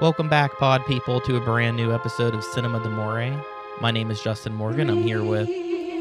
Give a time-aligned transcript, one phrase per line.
[0.00, 3.44] Welcome back, pod people, to a brand new episode of Cinema d'Amore.
[3.82, 4.88] My name is Justin Morgan.
[4.88, 5.46] I'm here with,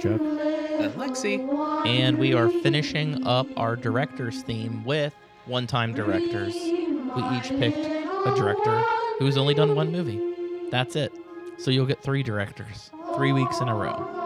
[0.02, 0.22] Chuck.
[0.22, 1.86] And Lexi.
[1.86, 5.14] and we are finishing up our director's theme with
[5.48, 6.54] one time directors.
[6.54, 8.80] We each picked a director
[9.20, 10.70] who's only done one movie.
[10.72, 11.12] That's it.
[11.58, 14.19] So you'll get three directors, three weeks in a row.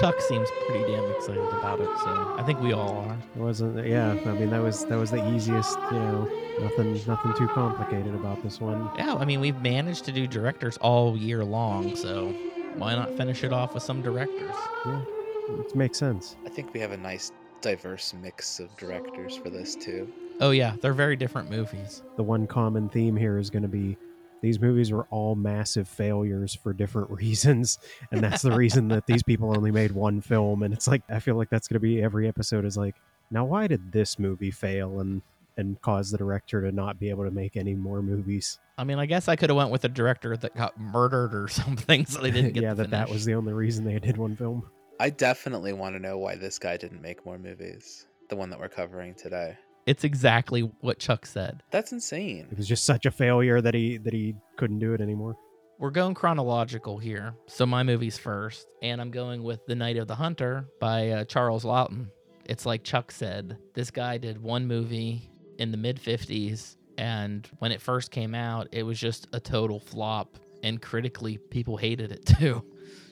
[0.00, 0.12] Nice.
[0.12, 3.16] Chuck seems pretty damn excited about it, so I think we all are.
[3.36, 3.86] It wasn't.
[3.86, 5.78] Yeah, I mean that was that was the easiest.
[5.92, 6.28] You know,
[6.60, 8.90] nothing nothing too complicated about this one.
[8.96, 12.32] Yeah, I mean, we've managed to do directors all year long, so
[12.76, 14.54] why not finish it off with some directors?
[14.86, 15.02] Yeah,
[15.50, 16.36] it makes sense.
[16.46, 20.10] I think we have a nice diverse mix of directors for this too.
[20.40, 22.02] Oh, yeah, they're very different movies.
[22.16, 23.98] The one common theme here is going to be
[24.40, 27.78] these movies were all massive failures for different reasons,
[28.10, 30.62] and that's the reason that these people only made one film.
[30.62, 32.96] And it's like I feel like that's going to be every episode is like,
[33.30, 35.22] now why did this movie fail and
[35.56, 38.58] and cause the director to not be able to make any more movies?
[38.78, 41.48] I mean, I guess I could have went with a director that got murdered or
[41.48, 44.16] something, so they didn't get yeah, to that that was the only reason they did
[44.16, 44.64] one film.
[44.98, 48.06] I definitely want to know why this guy didn't make more movies.
[48.28, 49.56] The one that we're covering today.
[49.90, 51.64] It's exactly what Chuck said.
[51.72, 52.46] That's insane.
[52.48, 55.34] It was just such a failure that he that he couldn't do it anymore.
[55.80, 60.06] We're going chronological here, so my movie's first, and I'm going with The Night of
[60.06, 62.06] the Hunter by uh, Charles Laughton.
[62.44, 65.28] It's like Chuck said, this guy did one movie
[65.58, 69.80] in the mid 50s, and when it first came out, it was just a total
[69.80, 72.64] flop, and critically, people hated it too.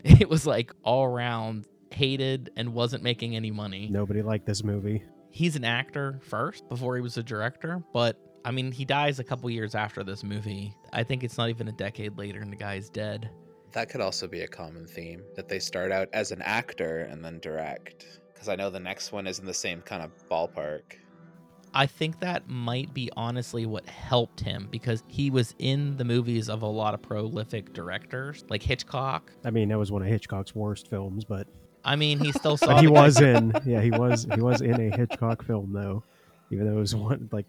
[0.05, 3.89] It was like all around hated and wasn't making any money.
[3.91, 5.03] Nobody liked this movie.
[5.31, 9.25] He's an actor first before he was a director, but I mean, he dies a
[9.25, 10.75] couple years after this movie.
[10.93, 13.31] I think it's not even a decade later, and the guy's dead.
[13.73, 17.23] That could also be a common theme that they start out as an actor and
[17.23, 18.21] then direct.
[18.33, 20.95] Because I know the next one is in the same kind of ballpark.
[21.75, 26.49] I think that might be honestly what helped him because he was in the movies
[26.49, 29.31] of a lot of prolific directors like Hitchcock.
[29.45, 31.47] I mean, that was one of Hitchcock's worst films, but
[31.85, 33.53] I mean, he still saw he was in.
[33.65, 36.03] Yeah, he was he was in a Hitchcock film though,
[36.51, 37.47] even though it was one like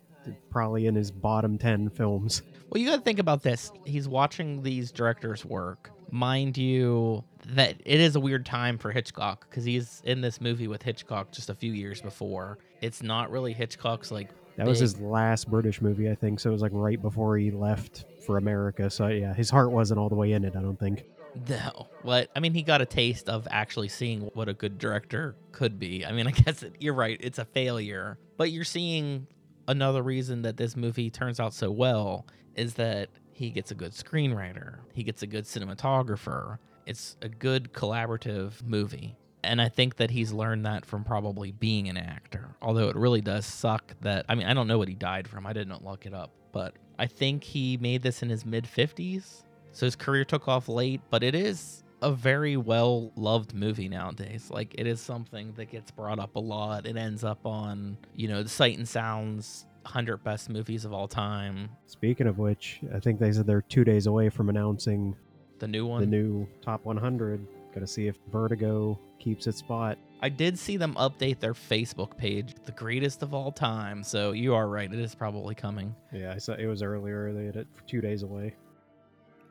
[0.50, 2.41] probably in his bottom ten films.
[2.69, 3.72] Well, you got to think about this.
[3.85, 5.91] He's watching these directors work.
[6.12, 10.67] Mind you, that it is a weird time for Hitchcock because he's in this movie
[10.67, 12.57] with Hitchcock just a few years before.
[12.81, 16.40] It's not really Hitchcock's like That was his last British movie, I think.
[16.40, 18.90] So it was like right before he left for America.
[18.90, 20.56] So yeah, his heart wasn't all the way in it.
[20.56, 21.06] I don't think.
[21.47, 25.35] No, what I mean, he got a taste of actually seeing what a good director
[25.51, 26.06] could be.
[26.06, 29.28] I mean, I guess it, you're right; it's a failure, but you're seeing
[29.67, 32.25] another reason that this movie turns out so well
[32.56, 36.57] is that he gets a good screenwriter, he gets a good cinematographer.
[36.85, 39.16] It's a good collaborative movie.
[39.44, 42.56] And I think that he's learned that from probably being an actor.
[42.61, 45.46] Although it really does suck that I mean, I don't know what he died from.
[45.46, 49.44] I didn't look it up, but I think he made this in his mid 50s.
[49.72, 54.50] So his career took off late, but it is a very well loved movie nowadays.
[54.50, 56.85] Like it is something that gets brought up a lot.
[56.85, 61.08] It ends up on, you know, the Sight and Sounds 100 best movies of all
[61.08, 61.69] time.
[61.88, 65.16] Speaking of which, I think they said they're two days away from announcing
[65.59, 66.02] The new one.
[66.02, 67.46] the new top 100.
[67.74, 69.97] Got to see if Vertigo keeps its spot.
[70.22, 74.03] I did see them update their Facebook page, the greatest of all time.
[74.03, 74.91] So you are right.
[74.91, 75.96] It is probably coming.
[76.12, 77.31] Yeah, I saw it was earlier.
[77.31, 78.56] They had it two days away.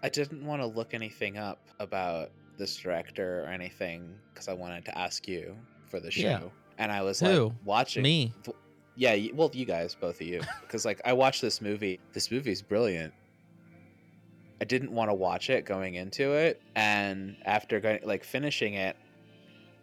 [0.02, 4.84] I didn't want to look anything up about this director or anything because I wanted
[4.86, 6.22] to ask you for the show.
[6.22, 6.40] Yeah.
[6.78, 7.46] And I was Who?
[7.46, 8.32] like watching Me.
[8.94, 12.00] Yeah, well, you guys, both of you, because like I watched this movie.
[12.12, 13.14] This movie's brilliant.
[14.60, 18.96] I didn't want to watch it going into it, and after going, like finishing it,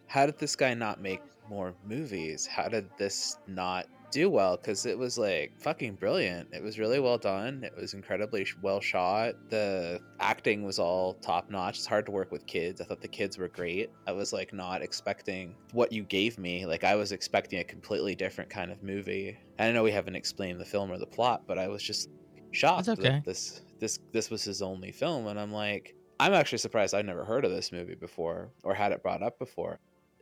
[0.06, 2.46] how did this guy not make more movies?
[2.46, 4.56] How did this not do well?
[4.56, 6.48] Because it was like fucking brilliant.
[6.50, 7.62] It was really well done.
[7.62, 9.34] It was incredibly well shot.
[9.50, 11.76] The acting was all top notch.
[11.76, 12.80] It's hard to work with kids.
[12.80, 13.90] I thought the kids were great.
[14.06, 16.64] I was like not expecting what you gave me.
[16.64, 19.36] Like I was expecting a completely different kind of movie.
[19.58, 22.08] And I know we haven't explained the film or the plot, but I was just
[22.52, 23.10] shocked That's okay.
[23.10, 25.26] that this this this was his only film.
[25.26, 28.92] And I'm like, I'm actually surprised I'd never heard of this movie before or had
[28.92, 29.78] it brought up before.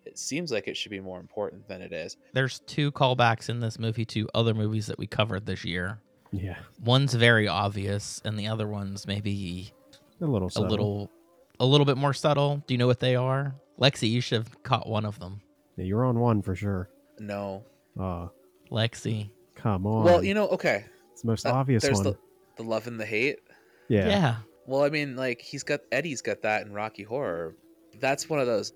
[0.07, 2.17] It seems like it should be more important than it is.
[2.33, 6.01] There's two callbacks in this movie to other movies that we covered this year.
[6.31, 9.73] Yeah, One's very obvious, and the other one's maybe
[10.21, 11.11] a little, a little
[11.61, 12.63] a little bit more subtle.
[12.67, 13.55] Do you know what they are?
[13.81, 15.41] Lexi, you should have caught one of them.
[15.77, 16.89] Yeah, you're on one for sure.
[17.21, 17.65] No.
[17.99, 18.31] Oh,
[18.71, 19.31] Lexi.
[19.55, 20.05] come on.
[20.05, 20.85] Well, you know, okay.
[21.13, 22.05] it's the most uh, obvious there's one.
[22.05, 22.19] the
[22.57, 23.39] the love and the hate.
[23.89, 24.09] yeah.
[24.09, 24.37] Yeah.
[24.67, 27.55] Well, I mean, like he's got Eddie's got that in Rocky Horror.
[28.01, 28.73] That's one of those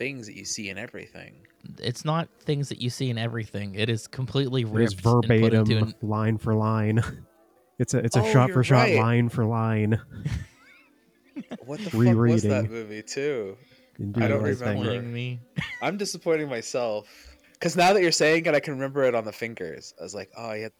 [0.00, 1.34] things that you see in everything.
[1.78, 3.74] It's not things that you see in everything.
[3.74, 7.00] It is completely It is ripped and put verbatim, into an, line for line.
[7.78, 8.96] It's a it's a Oh, shot you're for shot, right.
[8.98, 9.98] line for line.
[11.64, 13.56] What the fuck was that movie too?
[13.98, 14.80] and do I don't right thing.
[14.80, 15.02] remember.
[15.08, 15.40] Me.
[15.82, 17.08] I'm disappointing myself
[17.54, 19.94] because now that you're saying it, I can remember it on the fingers.
[19.98, 20.72] I was like, oh, he had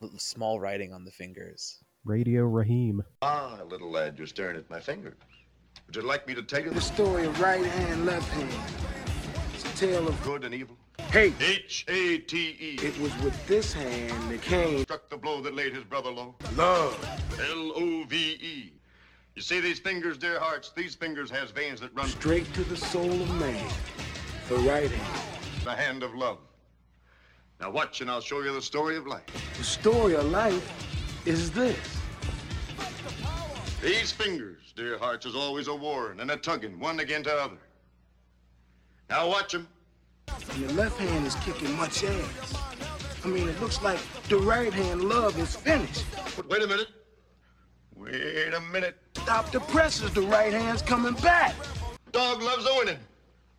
[0.00, 1.78] little small writing on the fingers.
[2.04, 3.02] Radio Raheem.
[3.22, 5.16] Ah, little lad, you're staring at my finger.
[5.86, 8.50] Would you like me to tell you The story of right hand, left hand.
[9.54, 10.76] It's a tale of good and evil?
[11.10, 11.34] hate.
[11.40, 12.78] H A T E.
[12.82, 16.34] It was with this hand that came Struck the blow that laid his brother low.
[16.56, 16.98] love.
[17.50, 18.72] L O V E.
[19.36, 20.72] You see these fingers, dear hearts?
[20.76, 23.64] These fingers has veins that run Straight to the soul of man.
[24.48, 25.64] The right hand.
[25.64, 26.38] the hand of love.
[27.60, 29.24] Now watch, and I'll show you the story of life.
[29.56, 31.76] The story of life is this.
[33.80, 37.58] These fingers, dear hearts, is always a warring and a tugging one against the other.
[39.08, 39.68] Now watch 'em.
[40.26, 42.54] The left hand is kicking much ass.
[43.24, 46.04] I mean, it looks like the right hand love is finished.
[46.36, 46.88] But wait a minute.
[47.94, 48.96] Wait a minute.
[49.16, 51.54] Stop the presses, the right hand's coming back.
[52.12, 52.98] Dog loves a winning.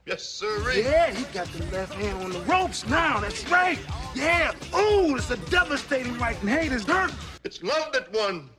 [0.06, 0.84] Yes, sirree.
[0.84, 3.80] Yeah, he got the left hand on the ropes now, that's right.
[4.14, 7.12] Yeah, ooh, it's a devastating right and hate is hurt.
[7.44, 8.50] It's love that won.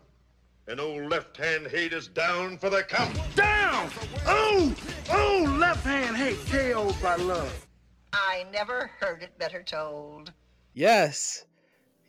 [0.69, 3.15] And old left hand hate is down for the count.
[3.37, 3.89] Down!
[4.27, 4.75] Oh!
[5.11, 7.67] Oh, Left hand hate KO'd by love.
[8.13, 10.33] I never heard it better told.
[10.75, 11.45] Yes.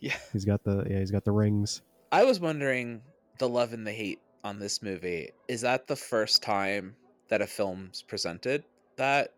[0.00, 0.16] Yeah.
[0.32, 1.82] He's got the yeah, he's got the rings.
[2.10, 3.02] I was wondering
[3.38, 5.30] the love and the hate on this movie.
[5.46, 6.96] Is that the first time
[7.28, 8.64] that a film's presented
[8.96, 9.34] that?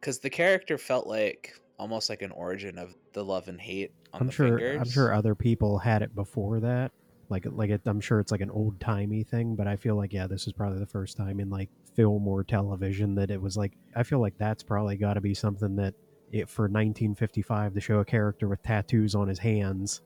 [0.00, 4.22] Because the character felt like almost like an origin of the love and hate on
[4.22, 4.80] I'm the sure fingers.
[4.80, 6.90] I'm sure other people had it before that.
[7.28, 10.12] Like like it, I'm sure it's like an old timey thing, but I feel like
[10.12, 13.56] yeah, this is probably the first time in like film or television that it was
[13.56, 15.94] like I feel like that's probably got to be something that
[16.32, 20.00] it for 1955 to show a character with tattoos on his hands.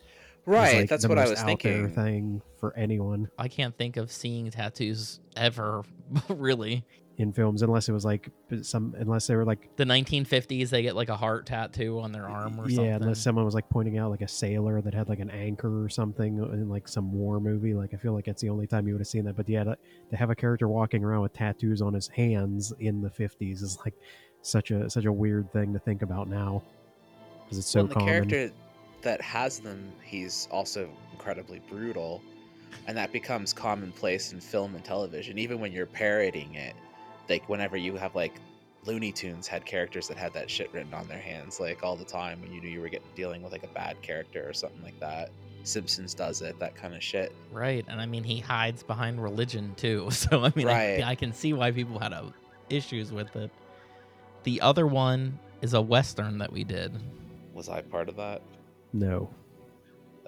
[0.44, 1.94] Right, like, that's the what I was out there thinking.
[1.94, 5.82] thing for anyone I can't think of seeing tattoos ever,
[6.29, 6.85] really.
[7.19, 8.31] In films unless it was like
[8.62, 12.29] some unless they were like The 1950s, they get like a heart tattoo on their
[12.29, 12.85] arm or something.
[12.85, 15.85] yeah, unless someone was like pointing out like a sailor that had like an anchor
[15.85, 17.75] or something in like some war movie.
[17.75, 19.37] Like I feel like that's the only time you would have seen that.
[19.37, 19.76] But yeah, to,
[20.11, 23.79] to have a character walking around with tattoos on his hands in the fifties is
[23.85, 23.94] like
[24.43, 26.62] such a such a weird thing to think about now
[27.44, 28.29] because it's so well, and the common.
[28.29, 28.50] character
[29.03, 32.23] that has them, he's also incredibly brutal,
[32.87, 35.37] and that becomes commonplace in film and television.
[35.38, 36.75] Even when you're parodying it,
[37.29, 38.35] like whenever you have like
[38.85, 42.05] Looney Tunes had characters that had that shit written on their hands, like all the
[42.05, 44.83] time when you knew you were getting dealing with like a bad character or something
[44.83, 45.31] like that.
[45.65, 47.33] Simpsons does it, that kind of shit.
[47.53, 50.09] Right, and I mean he hides behind religion too.
[50.13, 51.03] So I mean, Right.
[51.03, 52.25] I, I can see why people had uh,
[52.71, 53.51] issues with it.
[54.45, 56.97] The other one is a western that we did.
[57.53, 58.41] Was I part of that?
[58.93, 59.29] no,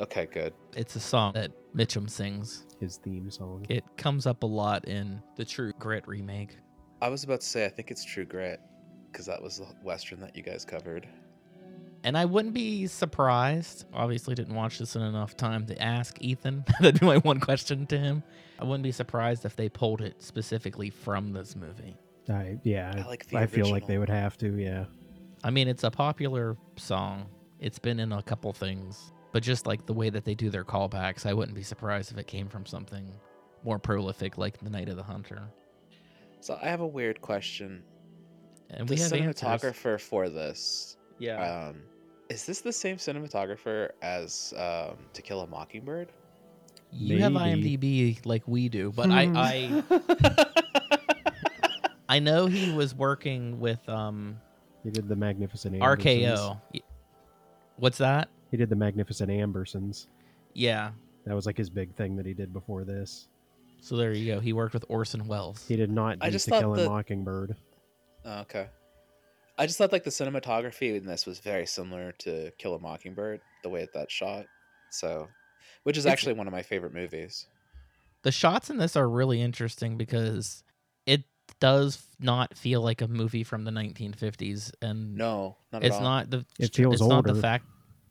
[0.01, 0.55] Okay, good.
[0.75, 2.65] It's a song that Mitchum sings.
[2.81, 3.67] his theme song.
[3.69, 6.57] It comes up a lot in the True Grit remake.
[7.03, 8.61] I was about to say I think it's True Grit
[9.11, 11.09] because that was the western that you guys covered.
[12.03, 13.85] And I wouldn't be surprised.
[13.93, 16.65] Obviously, didn't watch this in enough time to ask Ethan.
[16.81, 18.23] That'd be my one question to him.
[18.59, 21.97] I wouldn't be surprised if they pulled it specifically from this movie.
[22.29, 24.55] I yeah, I I, like the I feel like they would have to.
[24.55, 24.85] Yeah,
[25.45, 27.27] I mean, it's a popular song.
[27.59, 30.65] It's been in a couple things, but just like the way that they do their
[30.65, 33.13] callbacks, I wouldn't be surprised if it came from something
[33.63, 35.43] more prolific like The Night of the Hunter.
[36.41, 37.83] So I have a weird question.
[38.71, 39.41] And the we have answers.
[39.43, 41.69] cinematographer for this Yeah.
[41.69, 41.83] Um,
[42.29, 46.13] is this the same cinematographer as um, To Kill a Mockingbird?
[46.93, 47.33] you have.
[47.33, 50.45] IMDb like we do, but I, I
[52.09, 54.41] I know he was working with um
[54.83, 56.61] he did the Magnificent Ambersons.
[56.73, 56.83] RKO.
[57.77, 58.29] What's that?
[58.51, 60.09] He did the Magnificent Ambersons.
[60.55, 60.91] Yeah.
[61.27, 63.29] That was like his big thing that he did before this.
[63.83, 64.41] So there you go.
[64.41, 65.65] He worked with Orson Welles.
[65.67, 67.57] He did not I do just To thought Kill a that- Mockingbird.
[68.25, 68.69] Oh, okay.
[69.59, 73.41] I just thought like the cinematography in this was very similar to Kill a Mockingbird,
[73.63, 74.47] the way that that's shot.
[74.91, 75.29] So,
[75.85, 77.47] which is It's- actually one of my favorite movies.
[78.23, 80.63] The shots in this are really interesting because
[81.07, 81.25] it
[81.59, 86.03] does not feel like a movie from the 1950s and No, not at it's all.
[86.03, 87.41] not the It feels it's not the older.
[87.41, 87.65] fact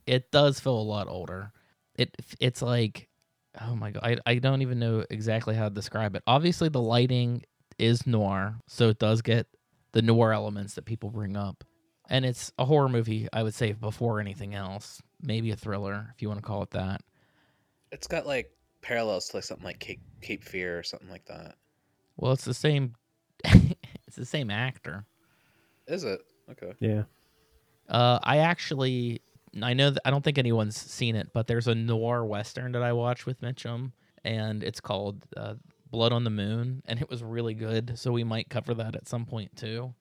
[0.07, 1.51] it does feel a lot older
[1.95, 3.07] it it's like
[3.61, 6.81] oh my god I, I don't even know exactly how to describe it obviously the
[6.81, 7.43] lighting
[7.77, 9.47] is noir so it does get
[9.91, 11.63] the noir elements that people bring up
[12.09, 16.21] and it's a horror movie i would say before anything else maybe a thriller if
[16.21, 17.01] you want to call it that
[17.91, 18.51] It's got like
[18.81, 21.55] parallels to like something like Cape, Cape Fear or something like that.
[22.17, 22.93] well it's the same
[23.45, 25.05] it's the same actor
[25.87, 26.21] Is it?
[26.51, 26.73] Okay.
[26.79, 27.03] Yeah.
[27.87, 29.21] Uh, I actually
[29.61, 32.83] I know that I don't think anyone's seen it, but there's a noir western that
[32.83, 33.91] I watched with Mitchum,
[34.23, 35.55] and it's called uh,
[35.91, 37.97] Blood on the Moon, and it was really good.
[37.97, 39.93] So we might cover that at some point too.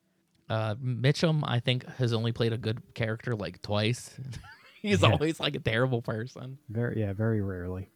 [0.49, 4.15] Uh, Mitchum, I think, has only played a good character like twice.
[4.83, 5.11] He's Yeah.
[5.11, 6.59] always like a terrible person.
[6.69, 7.91] Very yeah, very rarely.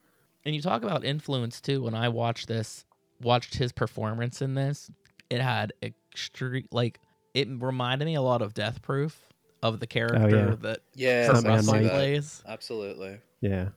[0.44, 1.82] And you talk about influence too.
[1.84, 2.84] When I watched this,
[3.20, 4.90] watched his performance in this,
[5.30, 6.98] it had extreme like
[7.34, 9.24] it reminded me a lot of Death Proof
[9.62, 11.90] of the character that Yeah, From I Man see that.
[11.92, 12.42] plays.
[12.46, 13.18] Absolutely.
[13.40, 13.68] Yeah.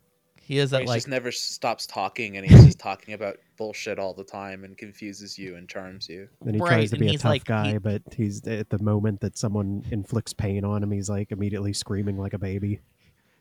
[0.42, 3.98] He is He that like just never stops talking, and he's just talking about bullshit
[3.98, 6.28] all the time, and confuses you and charms you.
[6.46, 8.70] And he Right, tries to and be a tough like- guy, he- but he's at
[8.70, 12.80] the moment that someone inflicts pain on him, he's like immediately screaming like a baby.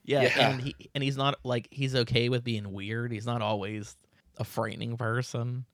[0.07, 0.51] yeah, Yeah.
[0.51, 3.13] and he and he's not like he's okay with being weird.
[3.13, 3.97] He's not always
[4.39, 5.65] a frightening person.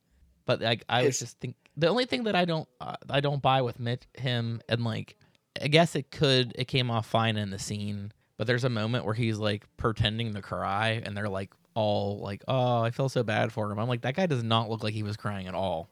[0.47, 3.41] But like I was just think the only thing that I don't uh, I don't
[3.41, 5.17] buy with Mitch, him and like
[5.61, 9.05] I guess it could it came off fine in the scene, but there's a moment
[9.05, 13.23] where he's like pretending to cry and they're like all like, "Oh, I feel so
[13.23, 15.55] bad for him." I'm like, that guy does not look like he was crying at
[15.55, 15.89] all.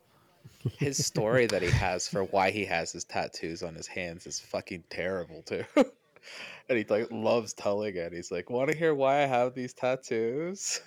[0.79, 4.41] His story that he has for why he has his tattoos on his hands is
[4.41, 5.65] fucking terrible too.
[5.77, 8.13] and he like loves telling it.
[8.13, 10.81] He's like, "Want to hear why I have these tattoos?"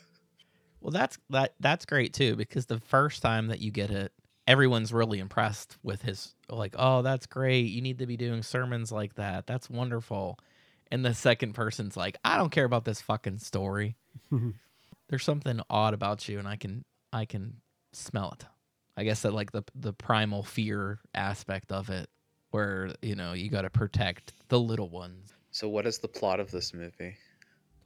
[0.82, 4.12] Well, that's that that's great too because the first time that you get it,
[4.52, 7.68] everyone's really impressed with his like, "Oh, that's great.
[7.72, 9.48] You need to be doing sermons like that.
[9.48, 10.38] That's wonderful."
[10.92, 13.96] And the second person's like, "I don't care about this fucking story.
[15.10, 17.62] There's something odd about you and I can I can
[17.94, 18.46] smell it."
[18.98, 22.10] I guess that like the the primal fear aspect of it
[22.52, 25.34] where, you know, you got to protect the little ones.
[25.52, 27.16] So, what is the plot of this movie?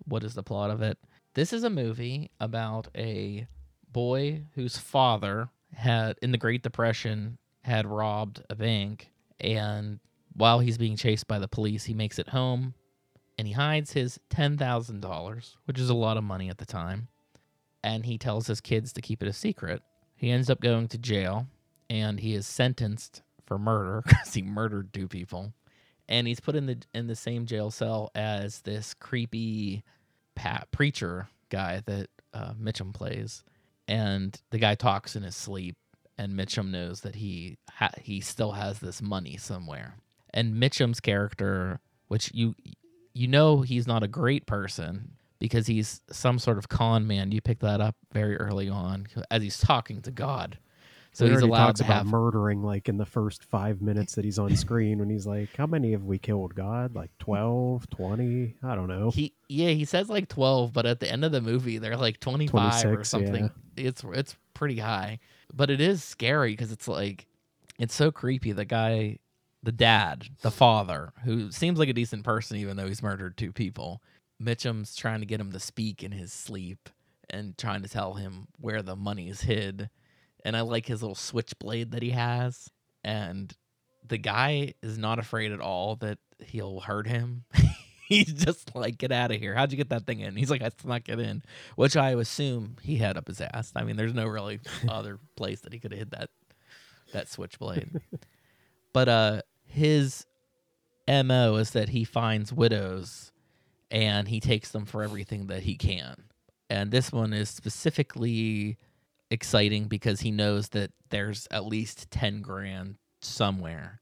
[0.08, 0.98] what is the plot of it?
[1.34, 3.48] This is a movie about a
[3.92, 10.00] boy whose father had in the Great Depression had robbed a bank and
[10.34, 12.74] while he's being chased by the police, he makes it home
[13.38, 17.08] and he hides his $10,000, which is a lot of money at the time.
[17.84, 19.82] And he tells his kids to keep it a secret.
[20.16, 21.48] He ends up going to jail
[21.90, 25.54] and he is sentenced for murder because he murdered two people
[26.08, 29.84] and he's put in the in the same jail cell as this creepy
[30.36, 33.44] pat preacher guy that uh, Mitchum plays,
[33.88, 35.76] and the guy talks in his sleep,
[36.18, 39.96] and Mitchum knows that he ha- he still has this money somewhere,
[40.34, 42.56] and Mitchum's character, which you
[43.14, 47.32] you know he's not a great person because he's some sort of con man.
[47.32, 50.58] You pick that up very early on as he's talking to God.
[51.16, 54.16] So He he's allowed talks to about have murdering like in the first five minutes
[54.16, 56.94] that he's on screen when he's like, How many have we killed, God?
[56.94, 58.56] Like 12, 20?
[58.62, 59.12] I don't know.
[59.12, 62.20] He yeah, he says like 12, but at the end of the movie they're like
[62.20, 63.52] 25 or 26, something.
[63.78, 65.20] It's it's pretty high.
[65.54, 67.28] But it is scary because it's like
[67.80, 69.20] it's so creepy the guy
[69.64, 73.54] the dad, the father, who seems like a decent person even though he's murdered two
[73.54, 74.02] people.
[74.42, 76.90] Mitchum's trying to get him to speak in his sleep
[77.30, 79.90] and trying to tell him where the money is hid.
[80.46, 82.70] And I like his little switchblade that he has
[83.04, 83.54] and
[84.08, 87.46] the guy is not afraid at all that he'll hurt him.
[88.08, 89.56] He's just like, get out of here.
[89.56, 90.36] How'd you get that thing in?
[90.36, 91.42] He's like, I snuck it in,
[91.76, 93.72] which I assume he had up his ass.
[93.76, 94.60] I mean, there's no really
[94.90, 96.30] other place that he could have hid that
[97.14, 98.02] that switchblade.
[98.94, 100.26] but uh, his
[101.08, 103.32] mo is that he finds widows
[103.90, 106.26] and he takes them for everything that he can.
[106.70, 108.78] And this one is specifically
[109.36, 114.02] exciting because he knows that there's at least 10 grand somewhere.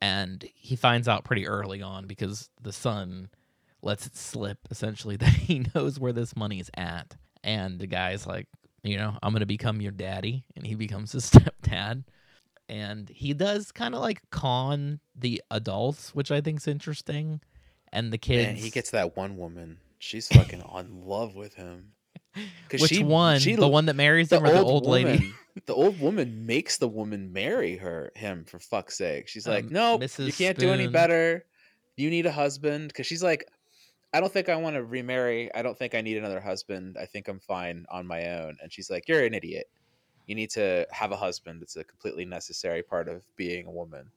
[0.00, 3.28] And he finds out pretty early on because the son
[3.82, 7.16] lets it slip essentially that he knows where this money is at.
[7.44, 8.46] And the guy's like
[8.82, 10.44] you know i'm gonna become your daddy.
[10.56, 12.04] And he becomes his stepdad.
[12.68, 17.40] And he does kind of like con the adults which i think's interesting.
[17.92, 19.78] And the kids Man, he gets that one woman.
[19.98, 21.92] She's fucking on love with him.
[22.70, 25.32] Which she- one she- the one that marries him or the old lady
[25.66, 29.26] the old woman makes the woman marry her him for fuck's sake.
[29.28, 31.44] She's like, Um, no, you can't do any better.
[31.96, 33.44] You need a husband because she's like,
[34.14, 35.52] I don't think I want to remarry.
[35.54, 36.96] I don't think I need another husband.
[37.00, 38.56] I think I'm fine on my own.
[38.62, 39.68] And she's like, you're an idiot.
[40.26, 41.62] You need to have a husband.
[41.62, 44.10] It's a completely necessary part of being a woman.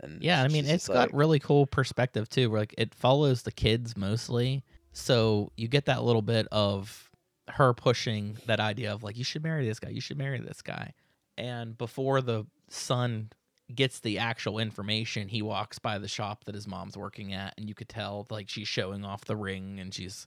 [0.00, 2.50] And Yeah, I mean, it's got like- really cool perspective too.
[2.50, 7.07] Where like it follows the kids mostly, so you get that little bit of
[7.50, 10.62] her pushing that idea of like you should marry this guy, you should marry this
[10.62, 10.92] guy,
[11.36, 13.30] and before the son
[13.74, 17.68] gets the actual information, he walks by the shop that his mom's working at, and
[17.68, 20.26] you could tell like she's showing off the ring, and she's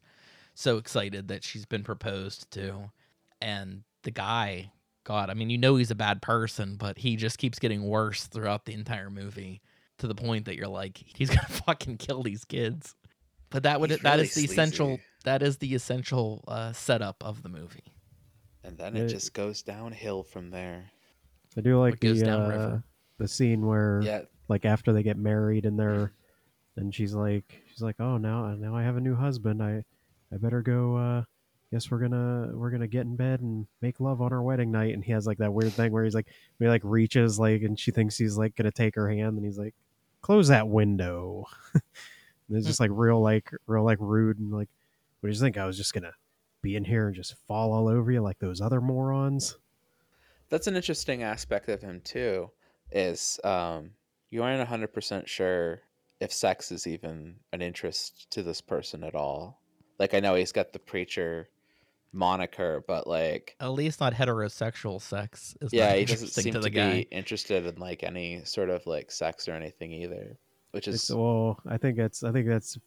[0.53, 2.91] so excited that she's been proposed to,
[3.41, 4.71] and the guy.
[5.03, 8.25] God, I mean, you know he's a bad person, but he just keeps getting worse
[8.25, 9.59] throughout the entire movie
[9.97, 12.95] to the point that you're like, he's gonna fucking kill these kids.
[13.51, 17.23] But that would He's that really is the essential that is the essential uh, setup
[17.23, 17.83] of the movie.
[18.63, 19.03] And then Yeah.
[19.03, 20.91] it just goes downhill from there.
[21.57, 22.81] I do like goes the down uh,
[23.17, 26.13] the scene where Yeah, like after they get married and they're
[26.77, 29.83] and she's like she's like oh now now I have a new husband I
[30.33, 31.23] I better go uh
[31.71, 34.93] guess we're gonna we're gonna get in bed and make love on our wedding night
[34.93, 36.27] and he has like that weird thing where he's like
[36.59, 39.57] he like reaches like and she thinks he's like gonna take her hand and he's
[39.57, 39.73] like
[40.21, 41.45] close that window
[42.51, 44.69] and it's just like real like real like rude and like
[45.19, 46.13] what do you think I was just gonna
[46.61, 49.57] be in here and just fall all over you like those other morons
[50.51, 52.51] that's an interesting aspect of him too.
[52.91, 53.91] Is um,
[54.29, 55.79] you aren't hundred percent sure
[56.19, 59.59] if sex is even an interest to this person at all.
[59.97, 61.47] Like I know he's got the preacher
[62.11, 65.55] moniker, but like At least not heterosexual sex.
[65.61, 67.05] Is yeah, not he doesn't seem to to, the be guy.
[67.11, 70.37] interested in like any sort of like sex or anything either.
[70.71, 72.77] Which is It's, well, I think that's I think that's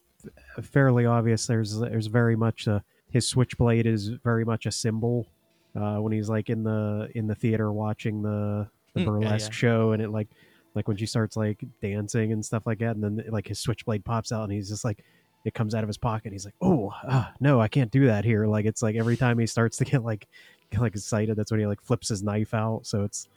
[0.63, 1.47] fairly obvious.
[1.47, 5.29] There's there's very much a his switchblade is very much a symbol
[5.77, 9.51] uh, when he's like in the in the theater watching the, the Mm, yeah, burlesque
[9.51, 9.55] yeah.
[9.55, 10.29] show and it like
[10.75, 14.05] like when she starts like dancing and stuff like that and then like his switchblade
[14.05, 15.05] pops out and he's just like
[15.45, 18.25] it comes out of his pocket he's like oh ah, no i can't do that
[18.25, 20.27] here like it's like every time he starts to get like
[20.71, 23.29] get like excited that's when he like flips his knife out so it's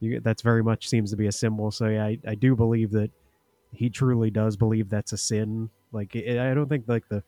[0.00, 2.90] you, that's very much seems to be a symbol so yeah I, I do believe
[2.92, 3.10] that
[3.76, 7.22] he truly does believe that's a sin like i I don't think like the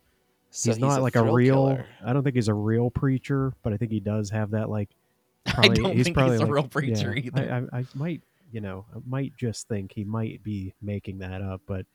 [0.51, 1.85] so he's, not like a real killer.
[2.05, 4.89] i don't think he's a real preacher but i think he does have that like
[5.45, 7.69] I don't he's think probably he's a real preacher yeah, either.
[7.73, 11.41] I, I, I might you know i might just think he might be making that
[11.41, 11.85] up but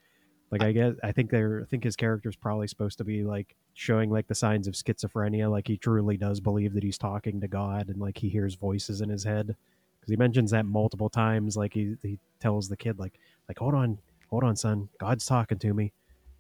[0.51, 3.57] like i guess i think they're i think his character's probably supposed to be like
[3.75, 7.49] showing like the signs of schizophrenia like he truly does believe that he's talking to
[7.49, 9.57] god and like he hears voices in his head
[10.01, 13.75] because he mentions that multiple times like he, he tells the kid like like hold
[13.75, 13.99] on
[14.31, 15.93] hold on son god's talking to me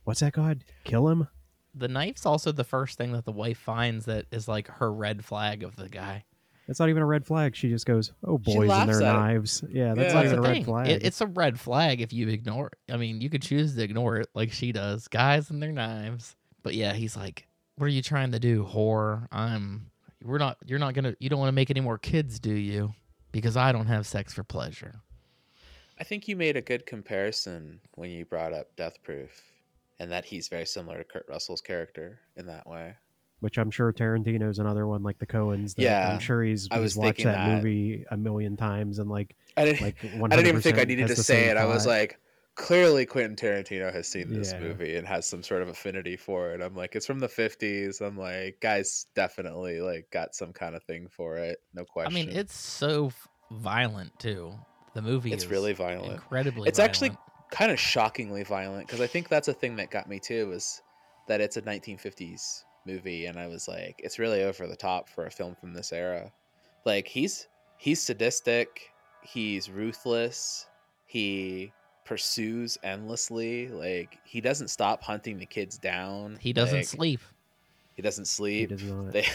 [0.04, 1.28] what's that god kill him
[1.74, 5.24] The knife's also the first thing that the wife finds that is like her red
[5.24, 6.24] flag of the guy.
[6.68, 7.54] That's not even a red flag.
[7.56, 9.18] She just goes, "Oh, boys and their at it.
[9.18, 10.14] knives." Yeah, that's Yeah.
[10.14, 10.64] not That's even a red thing.
[10.64, 10.86] flag.
[10.88, 12.92] It, it's a red flag if you ignore it.
[12.92, 15.08] I mean, you could choose to ignore it like she does.
[15.08, 16.36] Guys and their knives.
[16.62, 19.26] But yeah, he's like, "What are you trying to do, whore?
[19.32, 19.90] I'm.
[20.22, 20.56] We're not.
[20.64, 21.14] You're not gonna.
[21.18, 22.94] You don't want to make any more kids, do you?
[23.32, 25.02] Because I don't have sex for pleasure."
[25.98, 29.42] I think you made a good comparison when you brought up Death Proof,
[29.98, 32.94] and that he's very similar to Kurt Russell's character in that way.
[33.40, 35.74] Which I'm sure Tarantino's another one, like the Coens.
[35.74, 37.57] That Yeah, I'm sure he's, I he's was watched that, that.
[37.62, 39.83] movie a million times and like I didn't.
[39.83, 41.57] like 100% I didn't even think I needed to say same it.
[41.59, 42.18] I was like,
[42.54, 44.61] clearly Quentin Tarantino has seen this Yeah.
[44.61, 46.62] movie and has some sort of affinity for it.
[46.62, 48.00] I'm like, it's from the 50s.
[48.00, 51.59] I'm like, guys definitely like got some kind of thing for it.
[51.74, 52.16] No question.
[52.16, 53.12] I mean, it's so
[53.50, 54.54] violent too.
[54.94, 56.12] The movie It's is really violent.
[56.12, 56.68] incredibly.
[56.68, 57.11] It's actually
[57.50, 60.83] kind of shockingly violent because I think that's a thing that got me too is
[61.28, 65.26] that it's a 1950s movie and I was like it's really over the top for
[65.26, 66.33] a film from this era.
[66.85, 70.66] Like he's he's sadistic, he's ruthless,
[71.07, 71.72] he
[72.04, 76.37] pursues endlessly, like he doesn't stop hunting the kids down.
[76.40, 77.20] he doesn't like, sleep.
[77.94, 78.68] He doesn't he sleep.
[78.70, 79.12] does not.
[79.12, 79.26] They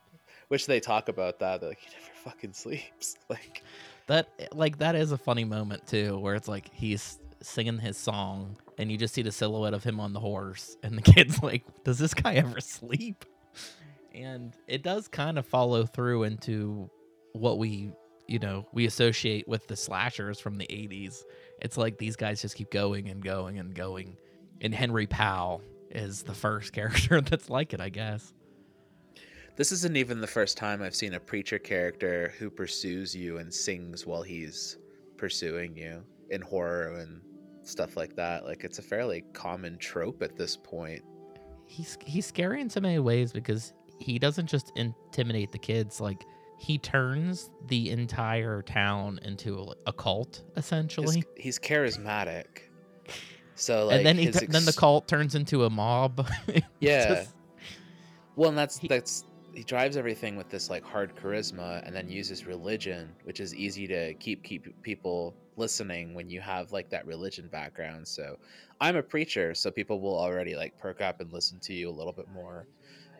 [0.48, 1.60] which they talk about that.
[1.60, 3.16] They're like he never fucking sleeps.
[3.28, 3.62] Like
[4.08, 8.56] That like that is a funny moment too, where it's like he's singing his song
[8.78, 11.62] and you just see the silhouette of him on the horse and the kid's like,
[11.84, 13.24] Does this guy ever sleep?
[14.14, 16.90] And it does kind of follow through into
[17.32, 17.92] what we
[18.26, 21.24] you know, we associate with the slashers from the eighties.
[21.60, 24.18] It's like these guys just keep going and going and going.
[24.60, 28.34] And Henry Powell is the first character that's like it, I guess.
[29.58, 33.52] This isn't even the first time I've seen a preacher character who pursues you and
[33.52, 34.78] sings while he's
[35.16, 37.20] pursuing you in horror and
[37.64, 38.44] stuff like that.
[38.44, 41.02] Like it's a fairly common trope at this point.
[41.66, 46.24] he's he's scary in so many ways because he doesn't just intimidate the kids like
[46.60, 52.46] he turns the entire town into a, a cult His- essentially he's charismatic.
[53.56, 56.28] So like and then he tu- then the cult turns into a mob
[56.80, 57.08] Yeah.
[57.08, 57.34] just-
[58.36, 62.08] Well, and that's he- that's he drives everything with this like hard charisma, and then
[62.08, 67.06] uses religion, which is easy to keep keep people listening when you have like that
[67.06, 68.06] religion background.
[68.06, 68.38] So,
[68.80, 71.92] I'm a preacher, so people will already like perk up and listen to you a
[71.92, 72.66] little bit more.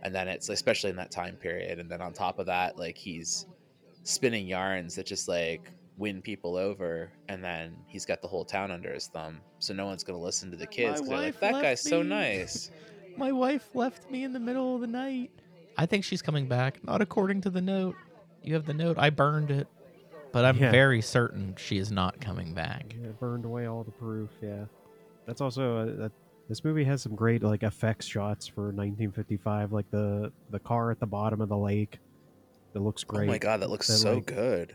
[0.03, 2.97] And then it's especially in that time period, and then on top of that, like
[2.97, 3.47] he's
[4.05, 8.71] spinning yarns that just like win people over, and then he's got the whole town
[8.71, 11.01] under his thumb, so no one's gonna listen to the kids.
[11.01, 12.71] like, that guy's so nice.
[13.17, 15.33] my wife left me in the middle of the night
[15.79, 17.97] i think she's coming back not according to the note
[18.43, 19.67] you have the note i burned it
[20.33, 20.71] but i'm Yeah.
[20.71, 24.29] very certain she is not coming back Yeah, it burned away all the proof.
[24.43, 24.64] Yeah,
[25.27, 26.12] that's also a, that
[26.49, 31.01] This movie has some great like effects shots for 1955, like the the car at
[31.01, 31.99] the bottom of the lake.
[32.75, 33.29] That looks great.
[33.29, 34.75] Oh my god, that looks That, so like, good.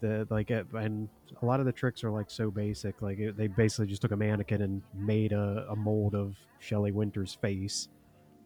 [0.00, 1.08] the like it, and
[1.42, 4.12] a lot of the tricks are like so basic like it, they basically just took
[4.12, 7.88] a mannequin and made a, a mold of Shelley Winters' face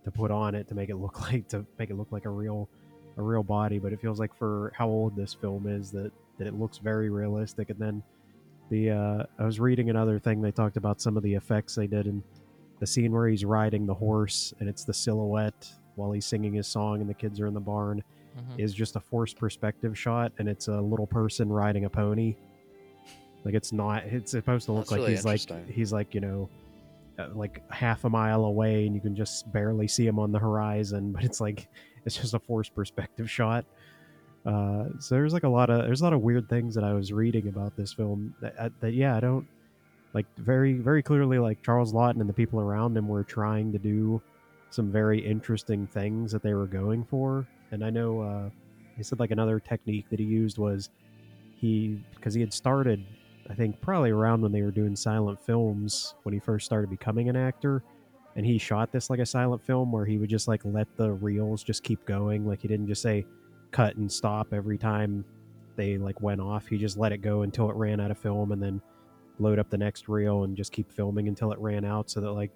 [0.05, 2.31] to put on it to make it look like to make it look like a
[2.31, 2.69] real
[3.19, 6.47] a real body but it feels like for how old this film is that that
[6.47, 7.69] it looks very realistic.
[7.71, 8.03] And then
[8.71, 11.87] the uh I was reading another thing they talked about some of the effects they
[11.87, 12.23] did in
[12.81, 16.67] the scene where he's riding the horse and it's the silhouette while he's singing his
[16.67, 18.03] song and the kids are in the barn
[18.35, 18.59] Mhm.
[18.59, 22.35] is just a forced perspective shot and it's a little person riding a pony.
[23.45, 26.21] Like it's not it's supposed to look That's like really he's like he's like you
[26.23, 26.49] know
[27.35, 31.13] like half a mile away and you can just barely see him on the horizon
[31.15, 31.69] but it's like
[32.05, 33.65] it's just a forced perspective shot.
[34.45, 36.93] Uh so there's like a lot of there's a lot of weird things that i
[36.93, 39.47] was reading about this film that, uh, that yeah i don't
[40.15, 43.79] like very very clearly like charles laughton and the people around him were trying to
[43.79, 44.21] do
[44.71, 47.47] some very interesting things that they were going for.
[47.71, 48.51] And i know uh
[48.97, 50.91] he said like another technique that he used was
[51.55, 53.05] he because he had started
[53.51, 57.29] i think probably around when they were doing silent films when he first started becoming
[57.29, 57.83] an actor
[58.37, 61.13] and he shot this like a silent film where he would just like let the
[61.13, 62.47] reels just keep going.
[62.47, 63.27] Like he didn't just say
[63.71, 65.25] cut and stop every time
[65.77, 66.67] they like went off.
[66.67, 68.81] He just let it go until it ran out of film and then
[69.39, 72.33] load up the next reel and just keep filming until it ran out so that
[72.33, 72.51] like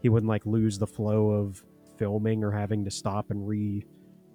[0.00, 1.62] he wouldn't like lose the flow of
[1.96, 3.84] filming or having to stop and re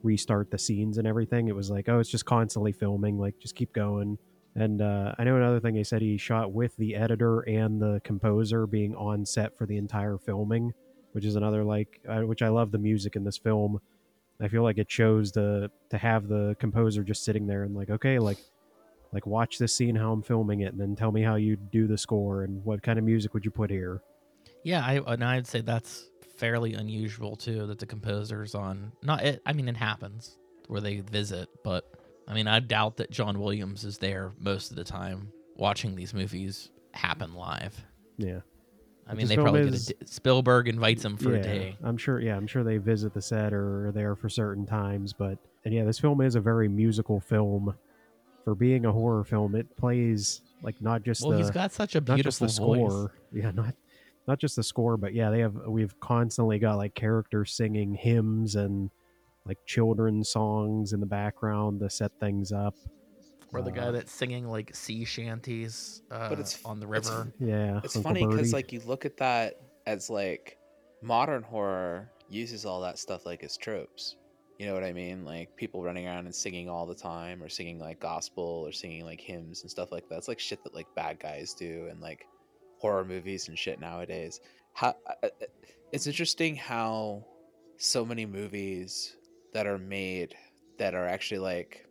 [0.03, 1.47] restart the scenes and everything.
[1.47, 4.17] It was like oh it's just constantly filming like just keep going
[4.55, 8.01] and uh, i know another thing they said he shot with the editor and the
[8.03, 10.73] composer being on set for the entire filming
[11.13, 13.79] which is another like uh, which i love the music in this film
[14.41, 17.89] i feel like it shows the to have the composer just sitting there and like
[17.89, 18.37] okay like
[19.11, 21.87] like watch this scene how i'm filming it and then tell me how you do
[21.87, 24.01] the score and what kind of music would you put here
[24.63, 27.67] Yeah, I and I'd say that's fairly unusual too.
[27.67, 29.41] That the composers on not it.
[29.45, 30.37] I mean, it happens
[30.67, 31.92] where they visit, but
[32.27, 36.13] I mean, I doubt that John Williams is there most of the time watching these
[36.13, 37.83] movies happen live.
[38.17, 38.39] yeah
[39.07, 41.77] I mean, they probably is- get a, Spielberg invites him for yeah, a day.
[41.83, 42.21] I'm sure.
[42.21, 45.11] Yeah, I'm sure they visit the set or are there for certain times.
[45.13, 47.75] But and yeah, this film is a very musical film.
[48.43, 51.95] For being a horror film, it plays like not just Well, the he's got such
[51.95, 53.13] a beautiful score.
[53.33, 53.73] Yeah, not
[54.27, 58.55] not just the score, but yeah, they have we've constantly got like characters singing hymns
[58.55, 58.89] and
[59.45, 62.75] like children's songs in the background to set things up.
[63.53, 67.31] Or the guy Uh, that's singing like sea shanties uh, it's- on the it's- river.
[67.39, 70.57] Yeah, It's Uncle funny because like you look at that as like
[71.01, 74.15] modern horror uses all that stuff like as tropes.
[74.57, 75.25] You know what I mean?
[75.25, 79.03] Like people running around and singing all the time, or singing like gospel, or singing
[79.03, 80.17] like hymns and stuff like that.
[80.19, 82.25] It's like shit that like bad guys do, and like
[82.79, 84.39] horror movies and shit nowadays.
[84.73, 85.29] How uh, uh,
[85.91, 87.25] it's interesting how
[87.77, 89.17] so many movies
[89.53, 90.35] that are made
[90.77, 91.85] that are actually like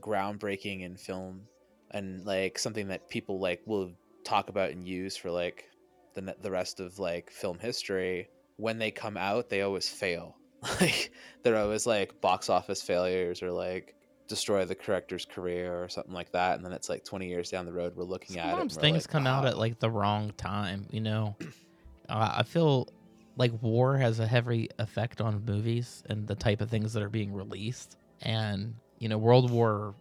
[0.00, 1.42] groundbreaking in film
[1.90, 3.92] and like something that people like will
[4.24, 5.70] talk about and use for like
[6.14, 10.36] the the rest of like film history when they come out they always fail
[10.80, 13.94] like they're always like box office failures or like
[14.28, 17.64] destroy the corrector's career or something like that and then it's like 20 years down
[17.64, 20.32] the road we're looking at it Sometimes things like, come out at like the wrong
[20.36, 21.36] time, you know.
[22.10, 22.88] Uh, I feel
[23.38, 27.08] like war has a heavy effect on movies and the type of things that are
[27.08, 27.96] being released.
[28.20, 29.94] And you know, World War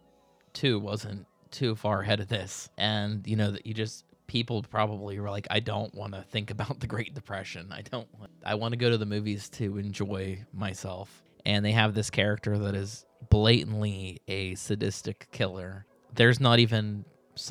[0.53, 5.19] Two wasn't too far ahead of this, and you know that you just people probably
[5.19, 7.71] were like, I don't want to think about the Great Depression.
[7.71, 8.07] I don't.
[8.43, 11.23] I want to go to the movies to enjoy myself.
[11.45, 15.85] And they have this character that is blatantly a sadistic killer.
[16.13, 17.05] There's not even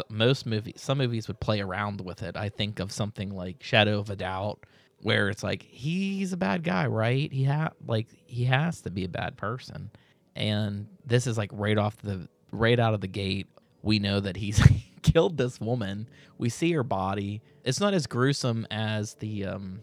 [0.09, 4.01] most movies some movies would play around with it i think of something like shadow
[4.01, 4.59] of a doubt
[5.03, 7.33] where it's like he's a bad guy right?
[7.33, 9.91] He ha like he has to be a bad person.
[10.35, 13.47] And this is like right off the right out of the gate
[13.83, 14.61] we know that he's
[15.03, 16.09] killed this woman.
[16.39, 17.43] We see her body.
[17.65, 19.83] It's not as gruesome as the um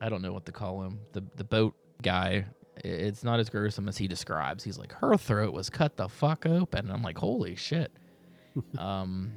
[0.00, 2.46] i don't know what to call him the the boat guy.
[2.84, 4.62] It's not as gruesome as he describes.
[4.62, 6.90] He's like her throat was cut the fuck open.
[6.90, 7.92] I'm like holy shit.
[8.78, 9.32] Um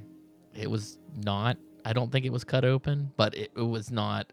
[0.54, 4.32] it was not i don't think it was cut open but it, it was not